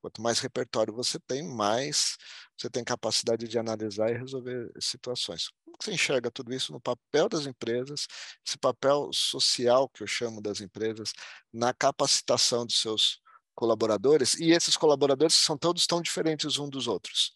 [0.00, 2.16] Quanto mais repertório você tem, mais
[2.56, 5.48] você tem capacidade de analisar e resolver situações.
[5.64, 8.06] Como você enxerga tudo isso no papel das empresas,
[8.46, 11.12] esse papel social que eu chamo das empresas,
[11.52, 13.20] na capacitação de seus
[13.54, 17.32] colaboradores, e esses colaboradores são todos tão diferentes uns dos outros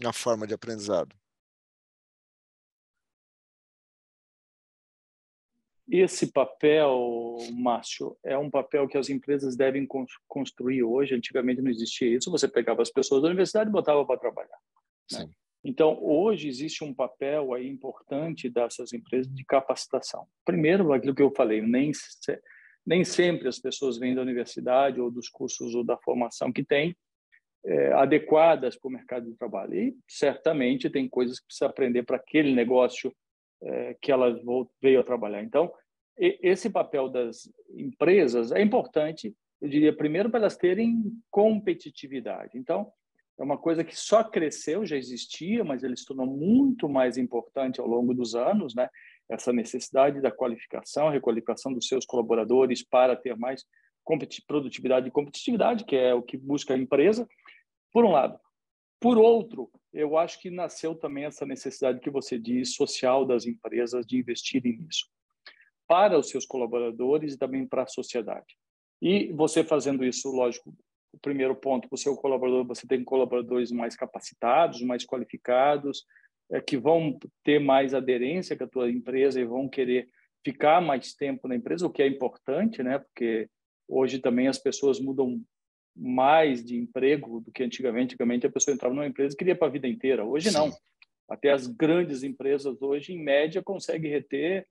[0.00, 1.14] na forma de aprendizado?
[5.90, 9.86] Esse papel, Márcio, é um papel que as empresas devem
[10.28, 11.14] construir hoje.
[11.14, 12.30] Antigamente não existia isso.
[12.30, 14.58] Você pegava as pessoas da universidade e botava para trabalhar.
[15.12, 15.28] Né?
[15.64, 20.26] Então, hoje existe um papel aí importante dessas empresas de capacitação.
[20.44, 21.90] Primeiro, aquilo que eu falei, nem,
[22.86, 26.96] nem sempre as pessoas vêm da universidade ou dos cursos ou da formação que têm
[27.64, 29.74] é, adequadas para o mercado de trabalho.
[29.74, 33.12] E, certamente, tem coisas que precisa aprender para aquele negócio
[33.62, 34.38] é, que ela
[34.80, 35.42] veio a trabalhar.
[35.42, 35.72] Então,
[36.16, 42.58] esse papel das empresas é importante, eu diria, primeiro, para elas terem competitividade.
[42.58, 42.92] Então,
[43.38, 47.80] é uma coisa que só cresceu, já existia, mas ele se tornou muito mais importante
[47.80, 48.88] ao longo dos anos, né?
[49.30, 53.64] Essa necessidade da qualificação, requalificação dos seus colaboradores para ter mais
[54.46, 57.26] produtividade e competitividade, que é o que busca a empresa,
[57.92, 58.38] por um lado.
[59.00, 64.06] Por outro, eu acho que nasceu também essa necessidade que você diz social das empresas
[64.06, 65.06] de investirem nisso,
[65.88, 68.56] para os seus colaboradores e também para a sociedade.
[69.02, 70.74] E você fazendo isso, lógico,
[71.12, 76.04] o primeiro ponto, o seu colaborador, você tem colaboradores mais capacitados, mais qualificados,
[76.50, 80.08] é, que vão ter mais aderência com a tua empresa e vão querer
[80.44, 82.98] ficar mais tempo na empresa, o que é importante, né?
[82.98, 83.48] Porque
[83.88, 85.42] hoje também as pessoas mudam
[85.94, 88.14] mais de emprego do que antigamente.
[88.14, 90.24] Antigamente a pessoa entrava numa empresa e queria para a vida inteira.
[90.24, 90.70] Hoje não.
[91.28, 94.66] Até as grandes empresas hoje, em média, conseguem reter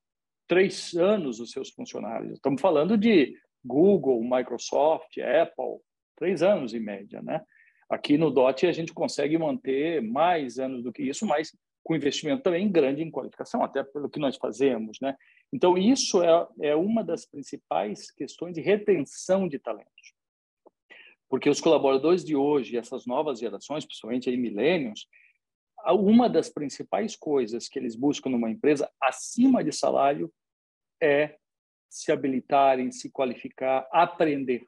[0.48, 2.34] três anos os seus funcionários.
[2.34, 5.80] Estamos falando de Google, Microsoft, Apple,
[6.18, 7.42] três anos em média, né?
[7.90, 11.52] Aqui no DOT a gente consegue manter mais anos do que isso, mas
[11.84, 15.16] com investimento também grande em qualificação, até pelo que nós fazemos, né?
[15.52, 20.14] Então isso é, é uma das principais questões de retenção de talentos,
[21.30, 25.08] porque os colaboradores de hoje, essas novas gerações, principalmente aí milênios,
[25.88, 30.32] uma das principais coisas que eles buscam numa empresa acima de salário
[31.02, 31.38] é
[31.90, 34.66] se habilitarem, se qualificar, aprender.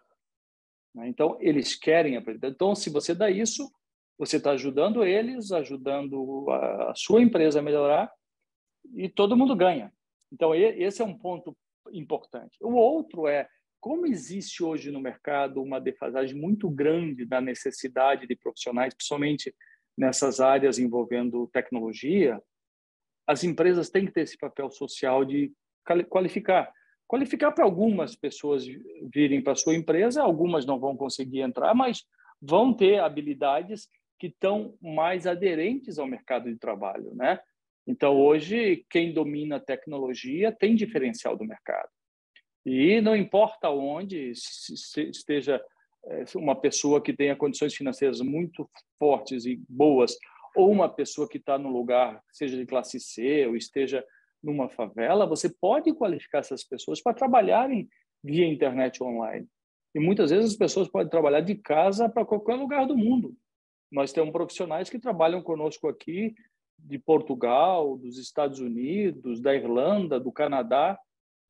[0.96, 1.08] Né?
[1.08, 2.48] Então, eles querem aprender.
[2.48, 3.70] Então, se você dá isso,
[4.18, 8.12] você está ajudando eles, ajudando a sua empresa a melhorar
[8.96, 9.92] e todo mundo ganha.
[10.32, 11.58] Então, esse é um ponto
[11.92, 12.58] importante.
[12.62, 13.50] O outro é
[13.82, 19.54] como existe hoje no mercado uma defasagem muito grande da necessidade de profissionais, principalmente
[19.98, 22.42] nessas áreas envolvendo tecnologia,
[23.28, 25.52] as empresas têm que ter esse papel social de
[26.10, 26.72] qualificar
[27.08, 28.66] qualificar para algumas pessoas
[29.14, 32.06] virem para a sua empresa, algumas não vão conseguir entrar, mas
[32.42, 37.38] vão ter habilidades que estão mais aderentes ao mercado de trabalho, né?
[37.86, 41.90] Então, hoje, quem domina a tecnologia tem diferencial do mercado.
[42.66, 45.62] E não importa onde esteja
[46.06, 48.70] eh, uma pessoa que tenha condições financeiras muito
[49.00, 50.16] fortes e boas,
[50.56, 54.06] ou uma pessoa que está no lugar, seja de classe C, ou esteja
[54.44, 57.88] numa favela, você pode qualificar essas pessoas para trabalharem
[58.24, 59.48] via internet online.
[59.94, 63.36] E muitas vezes as pessoas podem trabalhar de casa para qualquer lugar do mundo.
[63.92, 66.34] Nós temos profissionais que trabalham conosco aqui
[66.80, 70.98] de Portugal, dos Estados Unidos, da Irlanda, do Canadá,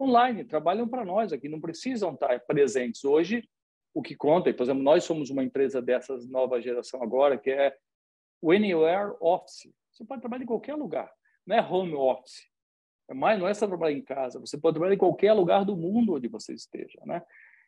[0.01, 3.03] online, trabalham para nós aqui, não precisam estar presentes.
[3.03, 3.47] Hoje,
[3.93, 7.75] o que conta, por exemplo, nós somos uma empresa dessas nova geração agora, que é
[8.41, 9.71] o Anywhere Office.
[9.91, 11.11] Você pode trabalhar em qualquer lugar,
[11.45, 12.49] não é home office.
[13.13, 16.13] Mas não é só trabalhar em casa, você pode trabalhar em qualquer lugar do mundo
[16.15, 17.21] onde você esteja, né?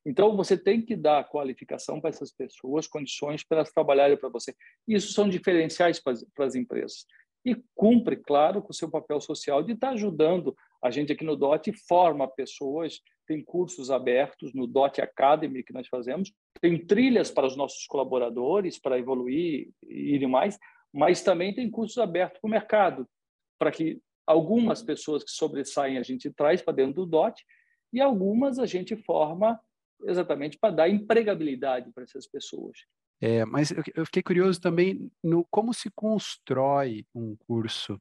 [0.05, 4.53] Então, você tem que dar qualificação para essas pessoas, condições para elas trabalharem para você.
[4.85, 7.05] Isso são diferenciais para as empresas.
[7.45, 10.55] E cumpre, claro, com o seu papel social de estar ajudando.
[10.81, 15.87] A gente aqui no DOT forma pessoas, tem cursos abertos no DOT Academy que nós
[15.87, 20.57] fazemos, tem trilhas para os nossos colaboradores para evoluir e irem mais,
[20.93, 23.07] mas também tem cursos abertos para o mercado,
[23.57, 27.43] para que Algumas pessoas que sobressaem a gente traz para dentro do DOT
[27.91, 29.59] e algumas a gente forma
[30.05, 32.77] exatamente para dar empregabilidade para essas pessoas.
[33.25, 37.97] É, mas eu fiquei curioso também no como se constrói um curso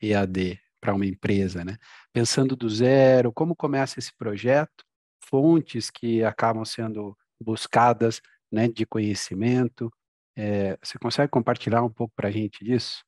[0.00, 1.76] EAD para uma empresa, né?
[2.10, 4.82] Pensando do zero, como começa esse projeto,
[5.26, 9.92] fontes que acabam sendo buscadas, né, de conhecimento.
[10.34, 13.04] É, você consegue compartilhar um pouco para a gente disso?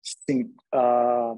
[0.00, 0.54] Sim.
[0.72, 1.34] A,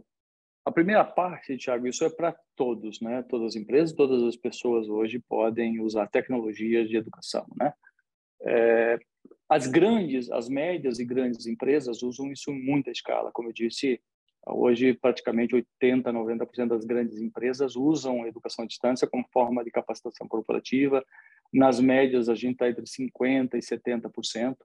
[0.66, 3.22] a primeira parte, Tiago, isso é para todos, né?
[3.22, 7.72] Todas as empresas, todas as pessoas hoje podem usar tecnologias de educação, né?
[8.43, 8.99] É,
[9.49, 13.30] as grandes, as médias e grandes empresas usam isso em muita escala.
[13.32, 14.01] Como eu disse,
[14.47, 20.26] hoje praticamente 80, 90% das grandes empresas usam educação à distância como forma de capacitação
[20.26, 21.05] corporativa.
[21.53, 24.57] Nas médias, a gente está entre 50% e 70%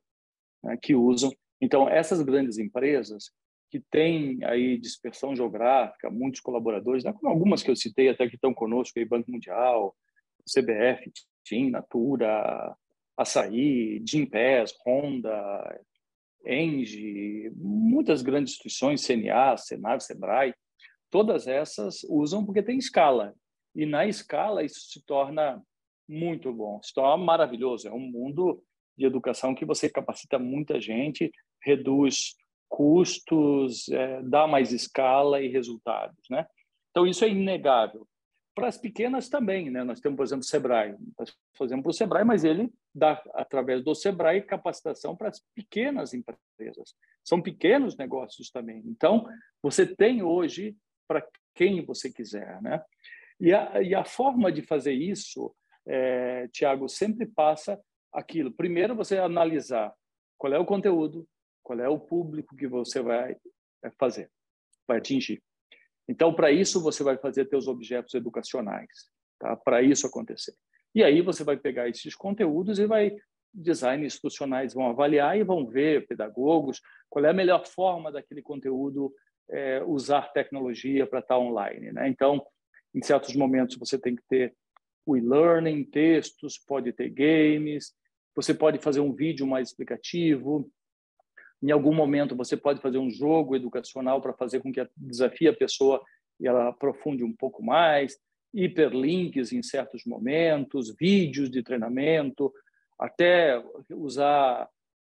[0.64, 1.32] né, que usam.
[1.62, 3.32] Então, essas grandes empresas,
[3.70, 8.36] que tem aí dispersão geográfica, muitos colaboradores, né, como algumas que eu citei até que
[8.36, 9.96] estão conosco, aí, Banco Mundial,
[10.52, 11.12] CBF,
[11.44, 12.76] TIM, Natura,
[13.20, 15.82] Açaí, Gimpass, Honda,
[16.46, 20.54] Engie, muitas grandes instituições, CNA, Senar, Sebrae,
[21.10, 23.36] todas essas usam porque tem escala.
[23.76, 25.62] E na escala isso se torna
[26.08, 27.90] muito bom, se torna maravilhoso.
[27.90, 28.64] É um mundo
[28.98, 31.30] de educação que você capacita muita gente,
[31.62, 32.36] reduz
[32.70, 36.46] custos, é, dá mais escala e resultados, né?
[36.92, 38.08] Então isso é inegável.
[38.56, 39.84] Para as pequenas também, né?
[39.84, 40.96] Nós temos, por exemplo, o Sebrae.
[41.18, 42.72] Nós fazemos para o Sebrae, mas ele
[43.34, 46.96] através do Sebrae, capacitação para as pequenas empresas.
[47.24, 48.82] São pequenos negócios também.
[48.86, 49.28] Então,
[49.62, 50.76] você tem hoje
[51.08, 51.26] para
[51.56, 52.84] quem você quiser, né?
[53.40, 55.56] E a, e a forma de fazer isso,
[55.88, 57.80] é, Tiago, sempre passa
[58.12, 58.52] aquilo.
[58.52, 59.94] Primeiro, você analisar
[60.38, 61.28] qual é o conteúdo,
[61.64, 63.36] qual é o público que você vai
[63.98, 64.30] fazer,
[64.88, 65.42] vai atingir.
[66.08, 68.90] Então, para isso, você vai fazer teus objetos educacionais,
[69.38, 69.56] tá?
[69.56, 70.56] para isso acontecer.
[70.94, 73.16] E aí você vai pegar esses conteúdos e vai
[73.54, 76.80] design institucionais vão avaliar e vão ver pedagogos
[77.10, 79.12] qual é a melhor forma daquele conteúdo
[79.50, 81.92] é, usar tecnologia para estar online.
[81.92, 82.08] Né?
[82.08, 82.46] Então,
[82.94, 84.54] em certos momentos você tem que ter
[85.06, 87.94] o e-learning, textos, pode ter games,
[88.36, 90.72] você pode fazer um vídeo mais explicativo,
[91.62, 95.56] em algum momento, você pode fazer um jogo educacional para fazer com que desafie a
[95.56, 96.02] pessoa
[96.40, 98.18] e ela aprofunde um pouco mais,
[98.54, 102.52] hiperlinks em certos momentos, vídeos de treinamento,
[102.98, 104.68] até usar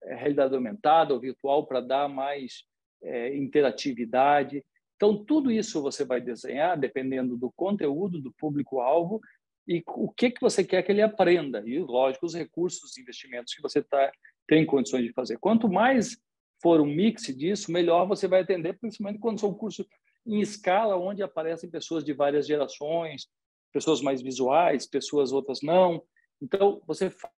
[0.03, 2.65] é, realidade aumentada ou virtual para dar mais
[3.03, 4.65] é, interatividade.
[4.97, 9.21] Então, tudo isso você vai desenhar dependendo do conteúdo, do público-alvo
[9.67, 11.63] e o que, que você quer que ele aprenda.
[11.67, 14.11] E, lógico, os recursos, os investimentos que você tá,
[14.47, 15.39] tem condições de fazer.
[15.39, 16.17] Quanto mais
[16.63, 19.87] for um mix disso, melhor você vai atender, principalmente quando são cursos
[20.27, 23.29] em escala, onde aparecem pessoas de várias gerações,
[23.73, 26.03] pessoas mais visuais, pessoas outras não.
[26.41, 27.33] Então, você faz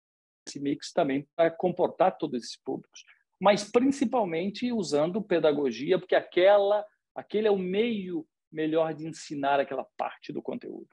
[0.48, 3.04] esse mix também para comportar todos esses públicos,
[3.40, 10.32] mas principalmente usando pedagogia, porque aquela, aquele é o meio melhor de ensinar aquela parte
[10.32, 10.88] do conteúdo.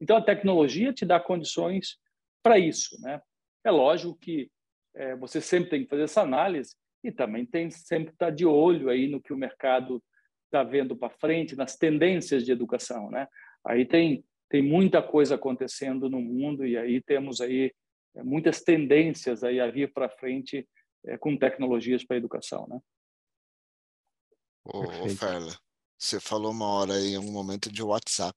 [0.00, 1.98] Então, a tecnologia te dá condições
[2.42, 3.00] para isso.
[3.00, 3.20] Né?
[3.64, 4.50] É lógico que
[4.94, 6.74] é, você sempre tem que fazer essa análise,
[7.04, 10.02] e também tem sempre estar tá de olho aí no que o mercado
[10.46, 13.28] está vendo para frente, nas tendências de educação, né?
[13.64, 17.74] Aí tem tem muita coisa acontecendo no mundo e aí temos aí
[18.14, 20.68] é, muitas tendências aí a vir para frente
[21.04, 22.80] é, com tecnologias para a educação, né?
[24.64, 25.56] Ô, ô Ferla,
[25.98, 28.36] você falou uma hora aí, em um momento de WhatsApp.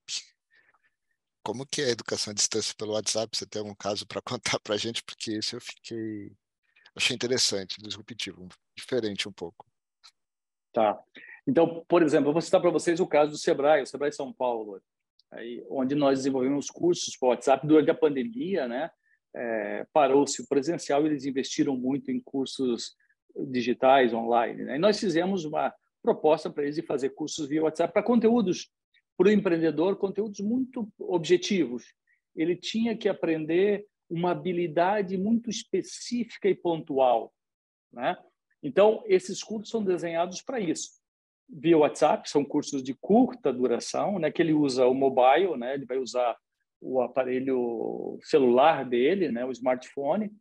[1.44, 3.36] Como que é a educação à distância pelo WhatsApp?
[3.36, 5.04] Você tem algum caso para contar para a gente?
[5.04, 6.32] Porque isso eu fiquei
[6.96, 9.66] achei interessante, disruptivo, diferente um pouco.
[10.74, 11.02] Tá.
[11.50, 14.32] Então, por exemplo, eu vou citar para vocês o caso do Sebrae, o Sebrae São
[14.32, 14.80] Paulo,
[15.32, 18.92] aí, onde nós desenvolvemos cursos por WhatsApp durante a pandemia, né?
[19.36, 22.96] É, Parou-se o presencial, eles investiram muito em cursos
[23.36, 24.64] digitais, online.
[24.64, 24.76] Né?
[24.76, 25.74] E nós fizemos uma
[26.04, 28.72] proposta para eles de fazer cursos via WhatsApp para conteúdos
[29.18, 31.94] para o empreendedor, conteúdos muito objetivos.
[32.36, 37.34] Ele tinha que aprender uma habilidade muito específica e pontual.
[37.92, 38.16] Né?
[38.62, 40.99] Então, esses cursos são desenhados para isso.
[41.50, 45.86] Via WhatsApp, são cursos de curta duração, né, que ele usa o mobile, né, ele
[45.86, 46.38] vai usar
[46.82, 50.32] o aparelho celular dele, né, o smartphone,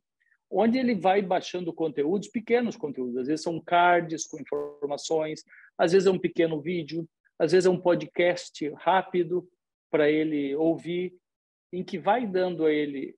[0.51, 3.17] onde ele vai baixando conteúdos, pequenos conteúdos.
[3.17, 5.45] Às vezes são cards com informações,
[5.77, 9.49] às vezes é um pequeno vídeo, às vezes é um podcast rápido
[9.91, 11.17] para ele ouvir,
[11.73, 13.15] em que vai dando a ele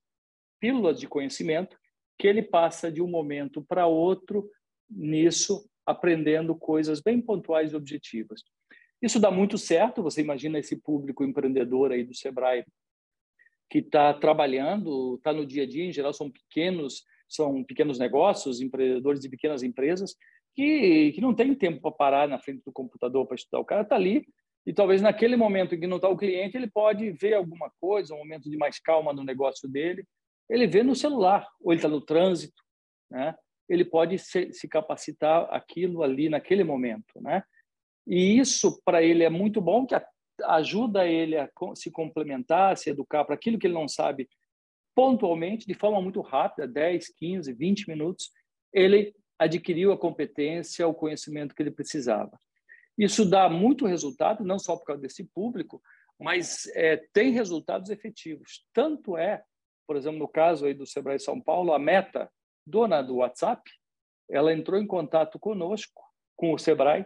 [0.60, 1.76] pílulas de conhecimento
[2.18, 4.50] que ele passa de um momento para outro
[4.88, 8.42] nisso, aprendendo coisas bem pontuais e objetivas.
[9.02, 12.64] Isso dá muito certo, você imagina esse público empreendedor aí do Sebrae
[13.70, 18.60] que está trabalhando, está no dia a dia, em geral são pequenos, são pequenos negócios,
[18.60, 20.16] empreendedores de pequenas empresas,
[20.54, 23.60] que, que não tem tempo para parar na frente do computador para estudar.
[23.60, 24.26] O cara está ali
[24.66, 28.14] e talvez naquele momento em que não está o cliente, ele pode ver alguma coisa,
[28.14, 30.04] um momento de mais calma no negócio dele,
[30.48, 32.62] ele vê no celular, ou ele está no trânsito,
[33.08, 33.34] né?
[33.70, 37.20] Ele pode se, se, capacitar aquilo ali naquele momento.
[37.20, 37.42] Né?
[38.06, 39.94] E isso, para ele, é muito bom, que
[40.44, 44.28] ajuda ele a se complementar, a se educar para aquilo que ele não sabe
[44.94, 48.30] pontualmente, de forma muito rápida, 10, 15, 20 minutos,
[48.72, 52.38] ele adquiriu a competência, o conhecimento que ele precisava.
[52.98, 55.80] Isso dá muito resultado, não só por causa desse público,
[56.18, 58.66] mas é, tem resultados efetivos.
[58.74, 59.42] Tanto é
[59.90, 62.30] por exemplo, no caso aí do Sebrae São Paulo, a Meta,
[62.70, 63.70] dona do WhatsApp,
[64.28, 66.02] ela entrou em contato conosco,
[66.36, 67.04] com o Sebrae,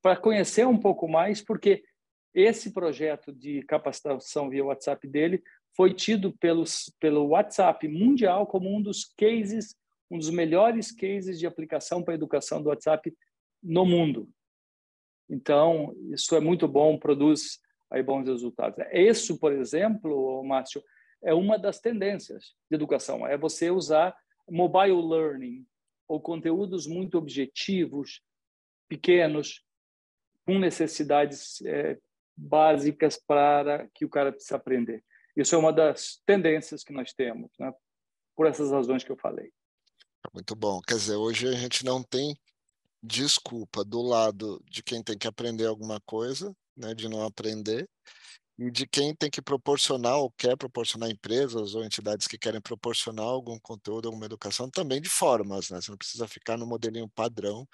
[0.00, 1.84] para conhecer um pouco mais, porque
[2.32, 5.42] esse projeto de capacitação via WhatsApp dele
[5.76, 9.76] foi tido pelos, pelo WhatsApp mundial como um dos cases
[10.10, 13.12] um dos melhores cases de aplicação para a educação do WhatsApp
[13.62, 14.28] no mundo.
[15.28, 17.58] Então, isso é muito bom, produz
[17.90, 18.78] aí bons resultados.
[18.92, 20.82] Isso, por exemplo, Márcio,
[21.22, 24.14] é uma das tendências de educação, é você usar
[24.50, 25.66] mobile learning
[26.06, 28.22] ou conteúdos muito objetivos,
[28.88, 29.64] pequenos,
[30.46, 31.98] com necessidades é,
[32.36, 35.02] básicas para que o cara precisa aprender.
[35.36, 37.72] Isso é uma das tendências que nós temos, né?
[38.36, 39.52] por essas razões que eu falei.
[40.32, 40.80] Muito bom.
[40.80, 42.36] Quer dizer, hoje a gente não tem
[43.02, 47.88] desculpa do lado de quem tem que aprender alguma coisa, né, de não aprender,
[48.58, 53.58] de quem tem que proporcionar ou quer proporcionar empresas ou entidades que querem proporcionar algum
[53.58, 55.80] conteúdo, alguma educação, também de formas, né?
[55.80, 57.66] Você não precisa ficar no modelinho padrão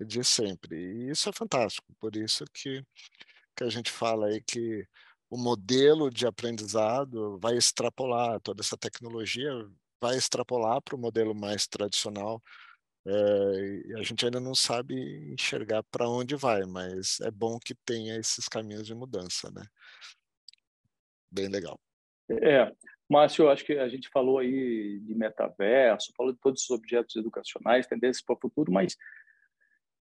[0.00, 0.76] de sempre.
[0.76, 1.86] E isso é fantástico.
[2.00, 2.84] Por isso que,
[3.56, 4.86] que a gente fala aí que
[5.30, 9.50] o modelo de aprendizado vai extrapolar toda essa tecnologia,
[10.00, 12.42] vai extrapolar para o modelo mais tradicional
[13.06, 14.94] é, a gente ainda não sabe
[15.32, 19.64] enxergar para onde vai, mas é bom que tenha esses caminhos de mudança, né?
[21.30, 21.80] Bem legal.
[22.30, 22.70] É,
[23.08, 27.86] Márcio, acho que a gente falou aí de metaverso, falou de todos os objetos educacionais,
[27.86, 28.96] tendências para o futuro, mas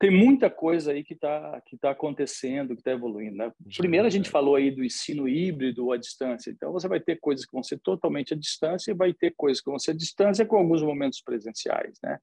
[0.01, 3.37] tem muita coisa aí que está que tá acontecendo, que está evoluindo.
[3.37, 3.53] Né?
[3.77, 6.51] Primeiro, a gente falou aí do ensino híbrido à distância.
[6.51, 9.61] Então, você vai ter coisas que vão ser totalmente à distância e vai ter coisas
[9.61, 11.99] que vão ser à distância com alguns momentos presenciais.
[12.03, 12.19] Né?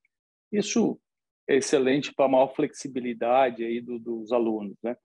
[0.52, 1.00] Isso
[1.48, 4.96] é excelente para maior flexibilidade aí do, dos alunos, né?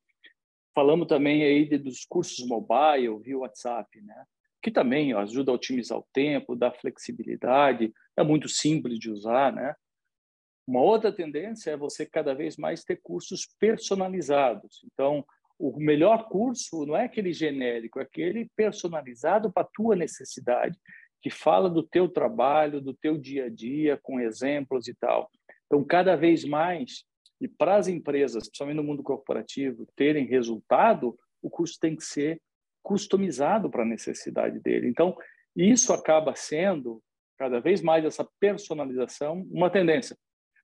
[0.75, 4.25] Falamos também aí de, dos cursos mobile via WhatsApp, né?
[4.63, 9.53] Que também ó, ajuda a otimizar o tempo, dá flexibilidade, é muito simples de usar,
[9.53, 9.75] né?
[10.67, 14.85] Uma outra tendência é você cada vez mais ter cursos personalizados.
[14.93, 15.25] Então,
[15.59, 20.79] o melhor curso não é aquele genérico, é aquele personalizado para a tua necessidade
[21.23, 25.31] que fala do teu trabalho, do teu dia a dia, com exemplos e tal.
[25.67, 27.05] Então, cada vez mais,
[27.41, 32.41] e para as empresas, principalmente no mundo corporativo, terem resultado, o curso tem que ser
[32.83, 34.89] customizado para a necessidade dele.
[34.89, 35.17] Então,
[35.55, 37.03] isso acaba sendo,
[37.39, 40.17] cada vez mais, essa personalização, uma tendência.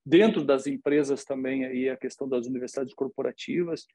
[0.05, 3.87] Dentro das empresas também, aí, a questão das universidades corporativas.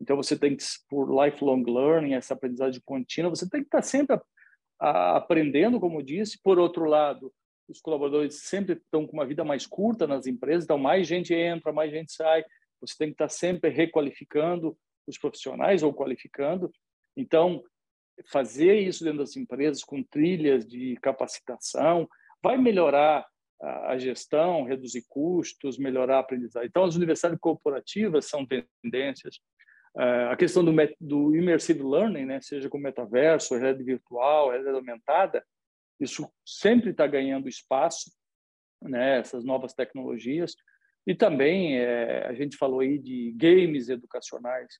[0.00, 4.18] Então, você tem que, por lifelong learning, essa aprendizagem contínua, você tem que estar sempre
[4.80, 6.40] aprendendo, como disse.
[6.42, 7.32] Por outro lado,
[7.68, 11.72] os colaboradores sempre estão com uma vida mais curta nas empresas, então mais gente entra,
[11.72, 12.44] mais gente sai.
[12.80, 14.76] Você tem que estar sempre requalificando
[15.06, 16.70] os profissionais ou qualificando.
[17.16, 17.62] Então,
[18.30, 22.08] fazer isso dentro das empresas com trilhas de capacitação
[22.42, 23.26] vai melhorar
[23.60, 26.68] a gestão, reduzir custos, melhorar a aprendizagem.
[26.68, 29.38] Então, as universidades corporativas são tendências.
[29.98, 35.44] É, a questão do, do immersive learning, né, seja com metaverso, realidade virtual, realidade aumentada,
[35.98, 38.10] isso sempre está ganhando espaço,
[38.80, 40.54] né, essas novas tecnologias.
[41.06, 44.72] E também é, a gente falou aí de games educacionais.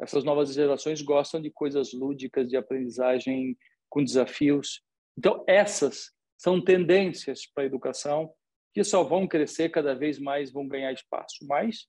[0.00, 3.56] Essas novas gerações gostam de coisas lúdicas, de aprendizagem
[3.88, 4.82] com desafios.
[5.16, 8.32] Então, essas são tendências para a educação
[8.72, 11.44] que só vão crescer cada vez mais, vão ganhar espaço.
[11.48, 11.88] Mas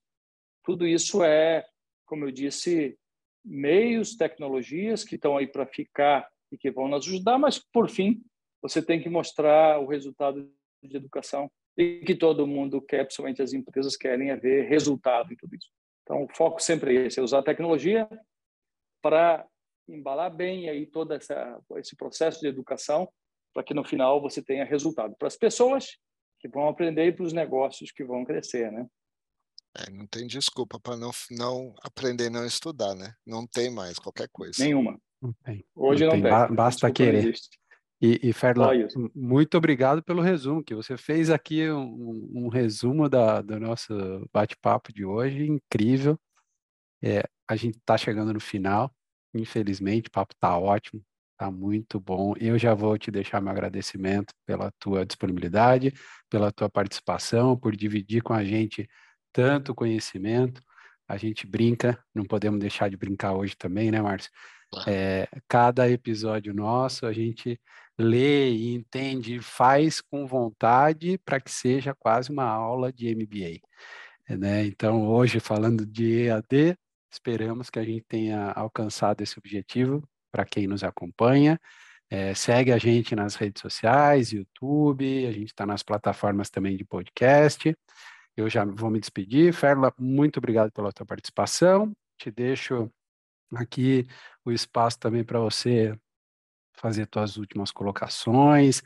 [0.63, 1.63] tudo isso é
[2.09, 2.97] como eu disse,
[3.45, 8.21] meios, tecnologias que estão aí para ficar e que vão nos ajudar, mas, por fim,
[8.61, 10.51] você tem que mostrar o resultado
[10.83, 15.55] de educação e que todo mundo quer, principalmente as empresas querem ver resultado em tudo
[15.55, 15.69] isso.
[16.01, 18.09] Então, o foco sempre é esse, é usar a tecnologia
[19.01, 19.47] para
[19.87, 23.07] embalar bem aí todo essa, esse processo de educação
[23.53, 25.97] para que no final você tenha resultado para as pessoas
[26.39, 28.87] que vão aprender e para os negócios que vão crescer, né?
[29.77, 33.13] É, não tem desculpa para não, não aprender não estudar, né?
[33.25, 34.63] Não tem mais qualquer coisa.
[34.63, 34.99] Nenhuma.
[35.21, 35.63] Não tem.
[35.75, 36.47] Hoje não, não tem.
[36.47, 36.55] tem.
[36.55, 37.33] Basta desculpa querer.
[38.01, 38.71] E, e Ferla,
[39.13, 43.93] muito obrigado pelo resumo, que você fez aqui um, um resumo da, do nosso
[44.31, 46.17] bate-papo de hoje, incrível.
[47.03, 48.89] É, a gente está chegando no final,
[49.33, 51.03] infelizmente, o papo está ótimo,
[51.33, 52.33] está muito bom.
[52.39, 55.93] Eu já vou te deixar meu agradecimento pela tua disponibilidade,
[56.29, 58.87] pela tua participação, por dividir com a gente
[59.31, 60.61] tanto conhecimento.
[61.07, 64.31] A gente brinca, não podemos deixar de brincar hoje também, né, Márcio?
[64.87, 67.59] É, cada episódio nosso a gente
[67.97, 73.59] lê e entende, faz com vontade para que seja quase uma aula de MBA.
[74.37, 74.65] Né?
[74.65, 76.77] Então, hoje, falando de EAD,
[77.11, 81.59] esperamos que a gente tenha alcançado esse objetivo para quem nos acompanha.
[82.09, 86.85] É, segue a gente nas redes sociais, YouTube, a gente está nas plataformas também de
[86.85, 87.75] podcast
[88.41, 89.53] eu já vou me despedir.
[89.53, 91.93] Ferla, muito obrigado pela tua participação.
[92.17, 92.91] Te deixo
[93.55, 94.07] aqui
[94.45, 95.97] o espaço também para você
[96.73, 98.81] fazer tuas últimas colocações,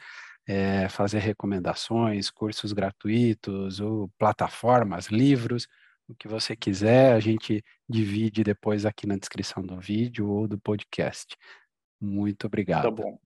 [0.47, 5.67] é, fazer recomendações, cursos gratuitos, ou plataformas, livros,
[6.07, 10.59] o que você quiser, a gente divide depois aqui na descrição do vídeo ou do
[10.59, 11.35] podcast.
[12.01, 12.83] Muito obrigado.
[12.83, 13.17] Tá bom.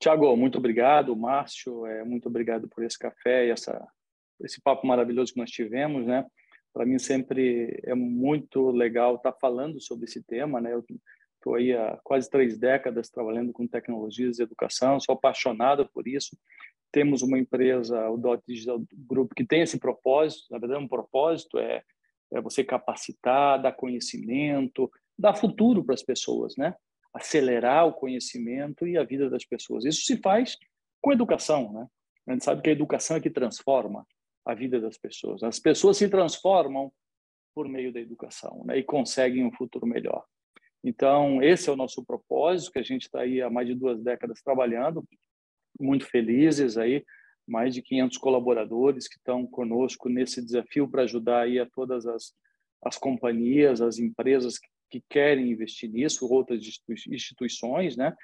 [0.00, 1.14] Tiago, muito obrigado.
[1.16, 3.86] Márcio, é, muito obrigado por esse café e essa,
[4.42, 6.26] esse papo maravilhoso que nós tivemos, né?
[6.72, 10.72] Para mim sempre é muito legal estar falando sobre esse tema, né?
[10.72, 10.84] Eu
[11.36, 16.36] estou aí há quase três décadas trabalhando com tecnologias de educação, sou apaixonado por isso.
[16.90, 21.58] Temos uma empresa, o Dot Digital Group, que tem esse propósito, na verdade, um propósito
[21.58, 21.82] é,
[22.32, 26.74] é você capacitar, dar conhecimento, dar futuro para as pessoas, né?
[27.14, 29.84] acelerar o conhecimento e a vida das pessoas.
[29.84, 30.58] Isso se faz
[31.00, 31.86] com educação, né?
[32.26, 34.04] A gente sabe que a educação é que transforma
[34.44, 35.42] a vida das pessoas.
[35.42, 36.92] As pessoas se transformam
[37.54, 38.78] por meio da educação né?
[38.78, 40.24] e conseguem um futuro melhor.
[40.82, 44.02] Então, esse é o nosso propósito, que a gente está aí há mais de duas
[44.02, 45.02] décadas trabalhando,
[45.80, 47.04] muito felizes aí,
[47.46, 52.34] mais de 500 colaboradores que estão conosco nesse desafio para ajudar aí a todas as,
[52.82, 56.60] as companhias, as empresas que que querem investir nisso, outras
[57.08, 58.14] instituições, né?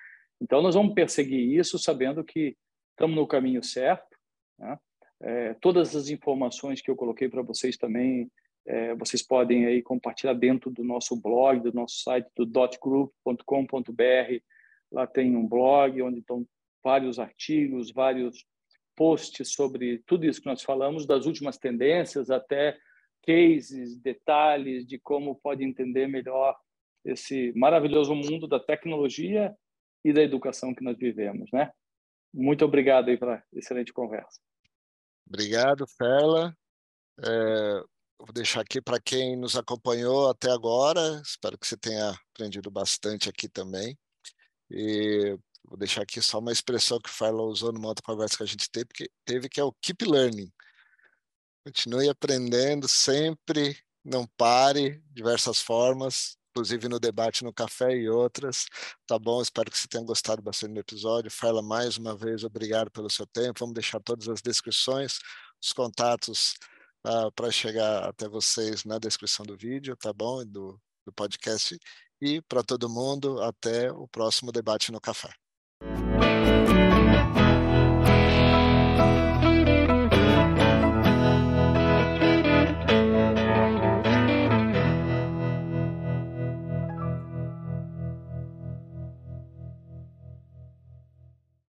[0.41, 2.57] Então, nós vamos perseguir isso sabendo que
[2.93, 4.17] estamos no caminho certo.
[4.57, 4.79] Né?
[5.23, 8.31] É, todas as informações que eu coloquei para vocês também,
[8.67, 14.43] é, vocês podem aí compartilhar dentro do nosso blog, do nosso site, do dotgroup.com.br.
[14.91, 16.47] Lá tem um blog onde estão
[16.83, 18.45] vários artigos, vários
[18.97, 22.79] posts sobre tudo isso que nós falamos, das últimas tendências até
[23.23, 26.57] cases, detalhes de como pode entender melhor
[27.05, 29.55] esse maravilhoso mundo da tecnologia
[30.05, 31.71] e da educação que nós vivemos, né?
[32.33, 34.41] Muito obrigado aí pela excelente conversa.
[35.33, 36.53] Obrigado, Ferla.
[37.23, 37.81] É,
[38.19, 41.23] vou deixar aqui para quem nos acompanhou até agora.
[41.25, 43.97] Espero que você tenha aprendido bastante aqui também.
[44.69, 48.43] E vou deixar aqui só uma expressão que o Ferla usou numa outra conversa que
[48.43, 50.53] a gente teve, que, teve, que é o keep learning.
[51.65, 58.67] Continue aprendendo sempre, não pare, diversas formas, inclusive no debate no café e outras.
[59.07, 59.41] Tá bom?
[59.41, 61.31] Espero que você tenha gostado bastante do episódio.
[61.31, 63.61] Fala mais uma vez, obrigado pelo seu tempo.
[63.61, 65.19] Vamos deixar todas as descrições,
[65.63, 66.55] os contatos
[67.07, 70.45] uh, ah, para chegar até vocês na descrição do vídeo, tá bom?
[70.45, 71.79] Do, do podcast.
[72.21, 75.31] E para todo mundo, até o próximo debate no café.